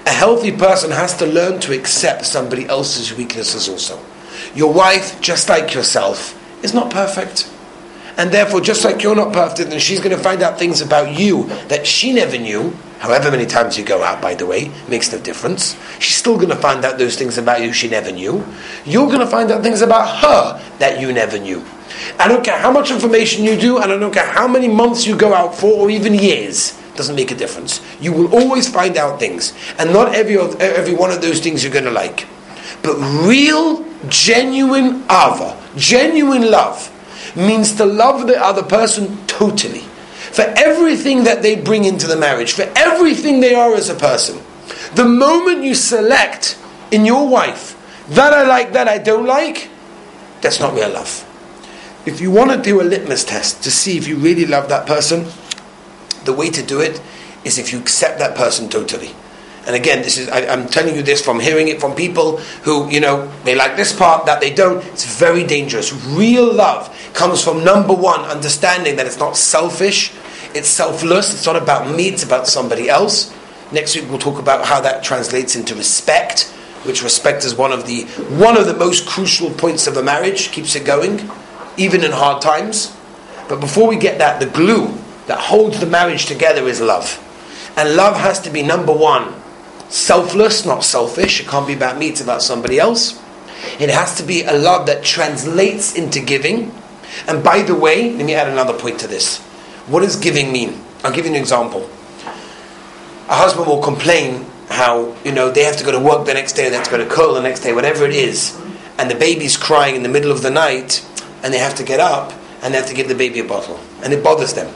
A 0.05 0.09
healthy 0.09 0.51
person 0.51 0.91
has 0.91 1.15
to 1.17 1.25
learn 1.25 1.59
to 1.61 1.73
accept 1.73 2.25
somebody 2.25 2.65
else's 2.65 3.13
weaknesses 3.13 3.69
also. 3.69 4.03
Your 4.55 4.73
wife, 4.73 5.21
just 5.21 5.49
like 5.49 5.73
yourself, 5.73 6.33
is 6.63 6.73
not 6.73 6.91
perfect. 6.91 7.49
And 8.17 8.31
therefore, 8.31 8.61
just 8.61 8.83
like 8.83 9.03
you're 9.03 9.15
not 9.15 9.31
perfect, 9.31 9.71
and 9.71 9.81
she's 9.81 9.99
going 9.99 10.15
to 10.15 10.21
find 10.21 10.41
out 10.41 10.57
things 10.57 10.81
about 10.81 11.17
you 11.17 11.43
that 11.67 11.85
she 11.85 12.11
never 12.11 12.37
knew, 12.37 12.75
however 12.99 13.29
many 13.29 13.45
times 13.45 13.77
you 13.77 13.85
go 13.85 14.01
out, 14.01 14.21
by 14.21 14.33
the 14.33 14.45
way, 14.45 14.71
makes 14.89 15.11
no 15.11 15.19
difference. 15.19 15.77
She's 15.99 16.15
still 16.15 16.35
going 16.35 16.49
to 16.49 16.55
find 16.55 16.83
out 16.83 16.97
those 16.97 17.15
things 17.15 17.37
about 17.37 17.61
you 17.61 17.71
she 17.73 17.87
never 17.87 18.11
knew. 18.11 18.43
You're 18.85 19.07
going 19.07 19.19
to 19.19 19.27
find 19.27 19.51
out 19.51 19.61
things 19.61 19.81
about 19.81 20.17
her 20.17 20.77
that 20.79 20.99
you 20.99 21.13
never 21.13 21.37
knew. 21.37 21.63
I 22.19 22.27
don't 22.27 22.43
care 22.43 22.57
how 22.57 22.71
much 22.71 22.91
information 22.91 23.43
you 23.43 23.57
do, 23.57 23.79
and 23.79 23.91
I 23.91 23.97
don't 23.97 24.13
care 24.13 24.27
how 24.27 24.47
many 24.47 24.67
months 24.67 25.05
you 25.05 25.15
go 25.15 25.33
out 25.33 25.55
for, 25.55 25.67
or 25.67 25.89
even 25.89 26.13
years. 26.13 26.79
Doesn't 26.95 27.15
make 27.15 27.31
a 27.31 27.35
difference. 27.35 27.81
You 28.01 28.11
will 28.11 28.33
always 28.33 28.67
find 28.67 28.97
out 28.97 29.19
things, 29.19 29.53
and 29.77 29.93
not 29.93 30.15
every 30.15 30.37
every 30.37 30.95
one 30.95 31.11
of 31.11 31.21
those 31.21 31.39
things 31.39 31.63
you're 31.63 31.73
going 31.73 31.85
to 31.85 31.91
like. 31.91 32.27
But 32.81 32.95
real, 33.27 33.85
genuine 34.09 35.03
ava, 35.09 35.57
genuine 35.75 36.49
love 36.49 36.91
means 37.35 37.75
to 37.75 37.85
love 37.85 38.27
the 38.27 38.41
other 38.41 38.63
person 38.63 39.17
totally. 39.27 39.81
For 40.31 40.43
everything 40.57 41.23
that 41.23 41.41
they 41.41 41.55
bring 41.55 41.85
into 41.85 42.07
the 42.07 42.17
marriage, 42.17 42.53
for 42.53 42.69
everything 42.75 43.39
they 43.39 43.55
are 43.55 43.73
as 43.73 43.89
a 43.89 43.95
person. 43.95 44.39
The 44.95 45.05
moment 45.05 45.63
you 45.63 45.73
select 45.75 46.57
in 46.91 47.05
your 47.05 47.27
wife 47.27 47.75
that 48.09 48.33
I 48.33 48.43
like, 48.47 48.73
that 48.73 48.87
I 48.87 48.97
don't 48.97 49.25
like, 49.25 49.69
that's 50.41 50.59
not 50.59 50.73
real 50.73 50.89
love. 50.89 51.26
If 52.07 52.21
you 52.21 52.31
want 52.31 52.51
to 52.51 52.57
do 52.57 52.79
a 52.79 52.83
litmus 52.83 53.25
test 53.25 53.63
to 53.63 53.69
see 53.69 53.97
if 53.97 54.07
you 54.07 54.15
really 54.15 54.45
love 54.45 54.69
that 54.69 54.87
person, 54.87 55.25
the 56.23 56.31
way 56.31 56.49
to 56.49 56.63
do 56.63 56.79
it 56.79 57.01
is 57.43 57.57
if 57.57 57.73
you 57.73 57.79
accept 57.79 58.19
that 58.19 58.33
person 58.33 58.69
totally. 58.69 59.13
And 59.65 59.75
again, 59.75 60.03
this 60.03 60.17
is 60.17 60.29
I, 60.29 60.39
am 60.43 60.69
telling 60.69 60.95
you 60.95 61.03
this 61.03 61.21
from 61.21 61.41
hearing 61.41 61.67
it 61.67 61.81
from 61.81 61.95
people 61.95 62.37
who, 62.63 62.89
you 62.89 63.01
know, 63.01 63.29
they 63.43 63.55
like 63.55 63.75
this 63.75 63.91
part, 63.91 64.25
that 64.25 64.39
they 64.39 64.53
don't. 64.53 64.81
It's 64.85 65.03
very 65.19 65.45
dangerous. 65.45 65.91
Real 66.05 66.53
love 66.53 66.97
comes 67.13 67.43
from 67.43 67.65
number 67.65 67.93
one, 67.93 68.21
understanding 68.21 68.95
that 68.95 69.05
it's 69.05 69.19
not 69.19 69.35
selfish, 69.35 70.13
it's 70.55 70.69
selfless, 70.69 71.33
it's 71.33 71.45
not 71.45 71.57
about 71.57 71.93
me, 71.93 72.07
it's 72.07 72.23
about 72.23 72.47
somebody 72.47 72.87
else. 72.87 73.33
Next 73.73 73.97
week 73.97 74.05
we'll 74.09 74.17
talk 74.17 74.39
about 74.39 74.65
how 74.65 74.79
that 74.79 75.03
translates 75.03 75.57
into 75.57 75.75
respect, 75.75 76.43
which 76.83 77.03
respect 77.03 77.43
is 77.43 77.53
one 77.53 77.73
of 77.73 77.85
the 77.85 78.03
one 78.39 78.55
of 78.55 78.65
the 78.65 78.77
most 78.77 79.05
crucial 79.05 79.49
points 79.49 79.87
of 79.87 79.97
a 79.97 80.03
marriage, 80.03 80.53
keeps 80.53 80.73
it 80.73 80.85
going, 80.85 81.29
even 81.77 82.03
in 82.03 82.11
hard 82.11 82.41
times. 82.41 82.95
But 83.47 83.59
before 83.59 83.87
we 83.87 83.97
get 83.97 84.17
that, 84.17 84.39
the 84.39 84.45
glue 84.45 84.97
that 85.27 85.39
holds 85.39 85.79
the 85.79 85.85
marriage 85.85 86.25
together 86.25 86.67
is 86.67 86.81
love. 86.81 87.23
And 87.77 87.95
love 87.95 88.17
has 88.17 88.41
to 88.41 88.49
be 88.49 88.63
number 88.63 88.93
one, 88.93 89.33
selfless, 89.89 90.65
not 90.65 90.83
selfish. 90.83 91.39
It 91.39 91.47
can't 91.47 91.67
be 91.67 91.73
about 91.73 91.97
me, 91.97 92.09
it's 92.09 92.21
about 92.21 92.41
somebody 92.41 92.79
else. 92.79 93.21
It 93.79 93.89
has 93.89 94.15
to 94.17 94.23
be 94.23 94.43
a 94.43 94.53
love 94.53 94.87
that 94.87 95.03
translates 95.03 95.95
into 95.95 96.19
giving. 96.19 96.71
And 97.27 97.43
by 97.43 97.61
the 97.61 97.75
way, 97.75 98.13
let 98.13 98.25
me 98.25 98.33
add 98.33 98.47
another 98.47 98.77
point 98.77 98.99
to 99.01 99.07
this. 99.07 99.39
What 99.87 100.01
does 100.01 100.15
giving 100.15 100.51
mean? 100.51 100.81
I'll 101.03 101.13
give 101.13 101.25
you 101.25 101.31
an 101.31 101.37
example. 101.37 101.89
A 103.29 103.35
husband 103.35 103.67
will 103.67 103.81
complain 103.81 104.45
how, 104.69 105.15
you 105.23 105.31
know, 105.31 105.49
they 105.49 105.63
have 105.63 105.77
to 105.77 105.83
go 105.83 105.91
to 105.91 105.99
work 105.99 106.25
the 106.25 106.33
next 106.33 106.53
day, 106.53 106.69
they 106.69 106.75
have 106.75 106.85
to 106.85 106.91
go 106.91 106.97
to 106.97 107.05
Kollel 107.05 107.35
the 107.35 107.41
next 107.41 107.61
day, 107.61 107.73
whatever 107.73 108.05
it 108.05 108.13
is, 108.13 108.59
and 108.97 109.09
the 109.09 109.15
baby's 109.15 109.57
crying 109.57 109.95
in 109.95 110.03
the 110.03 110.09
middle 110.09 110.31
of 110.31 110.41
the 110.41 110.49
night, 110.49 111.05
and 111.47 111.53
they 111.53 111.59
have 111.59 111.75
to 111.75 111.83
get 111.83 112.01
up 112.01 112.33
and 112.61 112.73
they 112.73 112.77
have 112.77 112.89
to 112.89 112.93
give 112.93 113.07
the 113.07 113.15
baby 113.15 113.39
a 113.39 113.43
bottle. 113.45 113.79
And 114.03 114.11
it 114.11 114.21
bothers 114.21 114.53
them. 114.53 114.67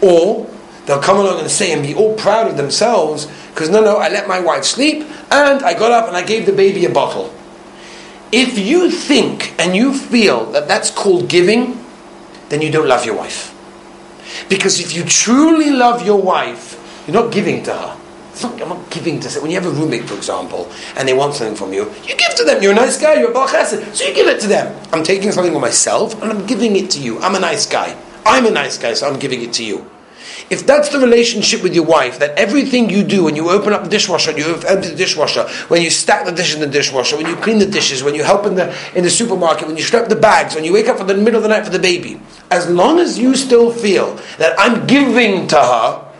Or 0.00 0.48
they'll 0.86 1.02
come 1.02 1.18
along 1.18 1.40
and 1.40 1.50
say 1.50 1.72
and 1.72 1.82
be 1.82 1.96
all 1.96 2.14
proud 2.14 2.46
of 2.46 2.56
themselves 2.56 3.26
because 3.48 3.70
no, 3.70 3.82
no, 3.82 3.96
I 3.96 4.08
let 4.08 4.28
my 4.28 4.38
wife 4.38 4.62
sleep 4.62 5.04
and 5.32 5.64
I 5.64 5.74
got 5.76 5.90
up 5.90 6.06
and 6.06 6.16
I 6.16 6.22
gave 6.22 6.46
the 6.46 6.52
baby 6.52 6.84
a 6.84 6.90
bottle. 6.90 7.34
If 8.30 8.56
you 8.56 8.88
think 8.88 9.52
and 9.60 9.74
you 9.74 9.92
feel 9.92 10.46
that 10.52 10.68
that's 10.68 10.90
called 10.90 11.28
giving, 11.28 11.84
then 12.50 12.62
you 12.62 12.70
don't 12.70 12.86
love 12.86 13.04
your 13.04 13.16
wife. 13.16 13.52
Because 14.48 14.78
if 14.78 14.94
you 14.94 15.02
truly 15.02 15.72
love 15.72 16.06
your 16.06 16.22
wife, 16.22 17.02
you're 17.08 17.20
not 17.20 17.32
giving 17.32 17.64
to 17.64 17.74
her. 17.74 18.00
Not, 18.42 18.60
I'm 18.60 18.68
not 18.68 18.90
giving 18.90 19.18
to 19.20 19.30
say 19.30 19.40
when 19.40 19.50
you 19.50 19.60
have 19.60 19.66
a 19.66 19.74
roommate, 19.74 20.04
for 20.04 20.14
example, 20.14 20.70
and 20.96 21.08
they 21.08 21.14
want 21.14 21.34
something 21.34 21.56
from 21.56 21.72
you, 21.72 21.84
you 22.04 22.16
give 22.16 22.34
to 22.36 22.44
them. 22.44 22.62
You're 22.62 22.72
a 22.72 22.74
nice 22.74 23.00
guy. 23.00 23.14
You're 23.14 23.30
a 23.30 23.34
Baal 23.34 23.48
Chesed, 23.48 23.94
so 23.94 24.04
you 24.04 24.14
give 24.14 24.26
it 24.26 24.40
to 24.40 24.46
them. 24.46 24.78
I'm 24.92 25.02
taking 25.02 25.32
something 25.32 25.52
for 25.52 25.60
myself 25.60 26.20
and 26.22 26.30
I'm 26.30 26.46
giving 26.46 26.76
it 26.76 26.90
to 26.90 27.00
you. 27.00 27.18
I'm 27.20 27.34
a 27.34 27.40
nice 27.40 27.66
guy. 27.66 27.96
I'm 28.26 28.44
a 28.44 28.50
nice 28.50 28.76
guy, 28.76 28.94
so 28.94 29.08
I'm 29.08 29.18
giving 29.18 29.42
it 29.42 29.52
to 29.54 29.64
you. 29.64 29.88
If 30.50 30.66
that's 30.66 30.90
the 30.90 30.98
relationship 30.98 31.62
with 31.62 31.74
your 31.74 31.84
wife, 31.84 32.18
that 32.18 32.38
everything 32.38 32.90
you 32.90 33.02
do 33.02 33.24
when 33.24 33.36
you 33.36 33.50
open 33.50 33.72
up 33.72 33.84
the 33.84 33.88
dishwasher, 33.90 34.32
you 34.32 34.54
empty 34.68 34.90
the 34.90 34.96
dishwasher, 34.96 35.48
when 35.68 35.82
you 35.82 35.90
stack 35.90 36.24
the 36.24 36.32
dishes 36.32 36.56
in 36.56 36.60
the 36.60 36.66
dishwasher, 36.66 37.16
when 37.16 37.26
you 37.26 37.36
clean 37.36 37.58
the 37.58 37.66
dishes, 37.66 38.02
when 38.02 38.14
you 38.14 38.22
help 38.22 38.46
in 38.46 38.54
the 38.54 38.76
in 38.94 39.02
the 39.02 39.10
supermarket, 39.10 39.66
when 39.66 39.76
you 39.76 39.82
strap 39.82 40.08
the 40.08 40.16
bags, 40.16 40.54
when 40.54 40.64
you 40.64 40.72
wake 40.72 40.88
up 40.88 41.00
in 41.00 41.06
the 41.06 41.14
middle 41.14 41.38
of 41.38 41.42
the 41.42 41.48
night 41.48 41.64
for 41.64 41.70
the 41.70 41.78
baby, 41.78 42.20
as 42.50 42.68
long 42.68 43.00
as 43.00 43.18
you 43.18 43.34
still 43.34 43.72
feel 43.72 44.14
that 44.38 44.54
I'm 44.58 44.86
giving 44.86 45.46
to 45.48 45.56
her, 45.56 46.12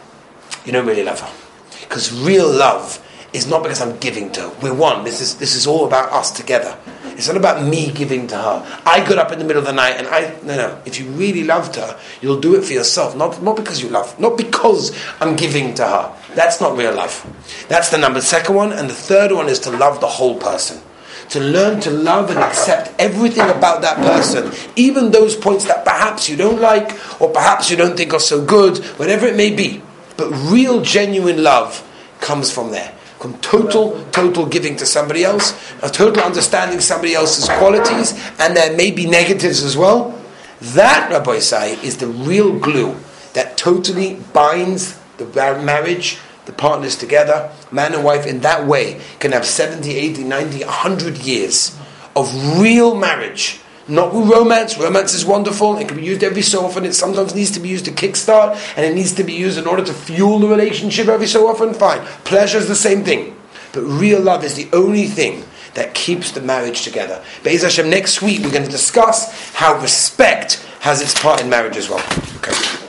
you 0.64 0.72
don't 0.72 0.86
really 0.86 1.04
love 1.04 1.20
her. 1.20 1.45
Because 1.88 2.12
real 2.22 2.50
love 2.50 3.02
is 3.32 3.46
not 3.46 3.62
because 3.62 3.80
I'm 3.80 3.98
giving 3.98 4.32
to 4.32 4.42
her. 4.42 4.56
We're 4.62 4.74
one. 4.74 5.04
This 5.04 5.20
is 5.20 5.36
this 5.36 5.54
is 5.54 5.66
all 5.66 5.86
about 5.86 6.12
us 6.12 6.30
together. 6.30 6.76
It's 7.16 7.28
not 7.28 7.36
about 7.38 7.66
me 7.66 7.90
giving 7.92 8.26
to 8.26 8.36
her. 8.36 8.80
I 8.84 9.00
got 9.06 9.16
up 9.16 9.32
in 9.32 9.38
the 9.38 9.44
middle 9.44 9.60
of 9.60 9.66
the 9.66 9.72
night 9.72 9.96
and 9.96 10.06
I, 10.06 10.36
no, 10.42 10.56
no. 10.56 10.82
If 10.84 11.00
you 11.00 11.06
really 11.06 11.44
loved 11.44 11.76
her, 11.76 11.98
you'll 12.20 12.40
do 12.40 12.54
it 12.56 12.64
for 12.64 12.74
yourself. 12.74 13.16
Not, 13.16 13.42
not 13.42 13.56
because 13.56 13.82
you 13.82 13.88
love, 13.88 14.18
not 14.20 14.36
because 14.36 14.94
I'm 15.18 15.34
giving 15.34 15.72
to 15.74 15.86
her. 15.86 16.14
That's 16.34 16.60
not 16.60 16.76
real 16.76 16.94
love. 16.94 17.24
That's 17.68 17.88
the 17.88 17.96
number 17.96 18.20
second 18.20 18.54
one. 18.54 18.72
And 18.72 18.90
the 18.90 18.94
third 18.94 19.32
one 19.32 19.48
is 19.48 19.60
to 19.60 19.70
love 19.70 20.00
the 20.00 20.06
whole 20.06 20.38
person. 20.38 20.82
To 21.30 21.40
learn 21.40 21.80
to 21.80 21.90
love 21.90 22.30
and 22.30 22.38
accept 22.38 22.92
everything 23.00 23.48
about 23.48 23.80
that 23.80 23.96
person, 23.96 24.52
even 24.76 25.10
those 25.10 25.34
points 25.34 25.64
that 25.64 25.84
perhaps 25.84 26.28
you 26.28 26.36
don't 26.36 26.60
like 26.60 26.92
or 27.20 27.30
perhaps 27.30 27.70
you 27.70 27.76
don't 27.76 27.96
think 27.96 28.12
are 28.12 28.20
so 28.20 28.44
good, 28.44 28.78
whatever 28.98 29.26
it 29.26 29.36
may 29.36 29.52
be. 29.52 29.82
But 30.16 30.30
real, 30.30 30.80
genuine 30.80 31.42
love 31.42 31.82
comes 32.20 32.50
from 32.50 32.70
there 32.70 32.92
from 33.18 33.38
total, 33.38 34.04
total 34.12 34.46
giving 34.46 34.76
to 34.76 34.86
somebody 34.86 35.24
else, 35.24 35.72
a 35.82 35.88
total 35.88 36.22
understanding 36.22 36.80
somebody 36.80 37.14
else's 37.14 37.48
qualities, 37.48 38.12
and 38.38 38.56
there 38.56 38.76
may 38.76 38.90
be 38.90 39.06
negatives 39.06 39.62
as 39.62 39.76
well. 39.76 40.16
That, 40.60 41.10
Rabbosai, 41.10 41.82
is 41.82 41.96
the 41.96 42.06
real 42.06 42.58
glue 42.58 42.94
that 43.32 43.56
totally 43.56 44.14
binds 44.32 44.98
the 45.16 45.26
marriage, 45.62 46.18
the 46.44 46.52
partners 46.52 46.96
together, 46.96 47.50
man 47.72 47.94
and 47.94 48.04
wife, 48.04 48.26
in 48.26 48.40
that 48.40 48.66
way 48.66 49.00
can 49.18 49.32
have 49.32 49.44
70, 49.44 49.90
80, 49.90 50.24
90, 50.24 50.64
100 50.64 51.18
years 51.18 51.76
of 52.14 52.60
real 52.60 52.94
marriage 52.94 53.60
not 53.88 54.14
with 54.14 54.28
romance. 54.28 54.78
Romance 54.78 55.14
is 55.14 55.24
wonderful. 55.24 55.76
It 55.78 55.88
can 55.88 55.96
be 55.96 56.04
used 56.04 56.24
every 56.24 56.42
so 56.42 56.64
often. 56.64 56.84
It 56.84 56.94
sometimes 56.94 57.34
needs 57.34 57.50
to 57.52 57.60
be 57.60 57.68
used 57.68 57.84
to 57.84 57.92
kickstart, 57.92 58.56
and 58.76 58.84
it 58.84 58.94
needs 58.94 59.12
to 59.14 59.24
be 59.24 59.32
used 59.32 59.58
in 59.58 59.66
order 59.66 59.84
to 59.84 59.92
fuel 59.92 60.38
the 60.38 60.48
relationship 60.48 61.08
every 61.08 61.26
so 61.26 61.48
often. 61.48 61.74
Fine. 61.74 62.04
Pleasure 62.24 62.58
is 62.58 62.68
the 62.68 62.74
same 62.74 63.04
thing. 63.04 63.36
But 63.72 63.82
real 63.82 64.20
love 64.20 64.44
is 64.44 64.54
the 64.54 64.68
only 64.72 65.06
thing 65.06 65.44
that 65.74 65.94
keeps 65.94 66.30
the 66.32 66.40
marriage 66.40 66.82
together. 66.82 67.22
Be'ez 67.44 67.62
Hashem, 67.62 67.90
next 67.90 68.22
week 68.22 68.40
we're 68.42 68.50
going 68.50 68.64
to 68.64 68.70
discuss 68.70 69.54
how 69.54 69.78
respect 69.80 70.64
has 70.80 71.02
its 71.02 71.20
part 71.20 71.42
in 71.42 71.50
marriage 71.50 71.76
as 71.76 71.88
well. 71.88 72.02
Okay. 72.38 72.85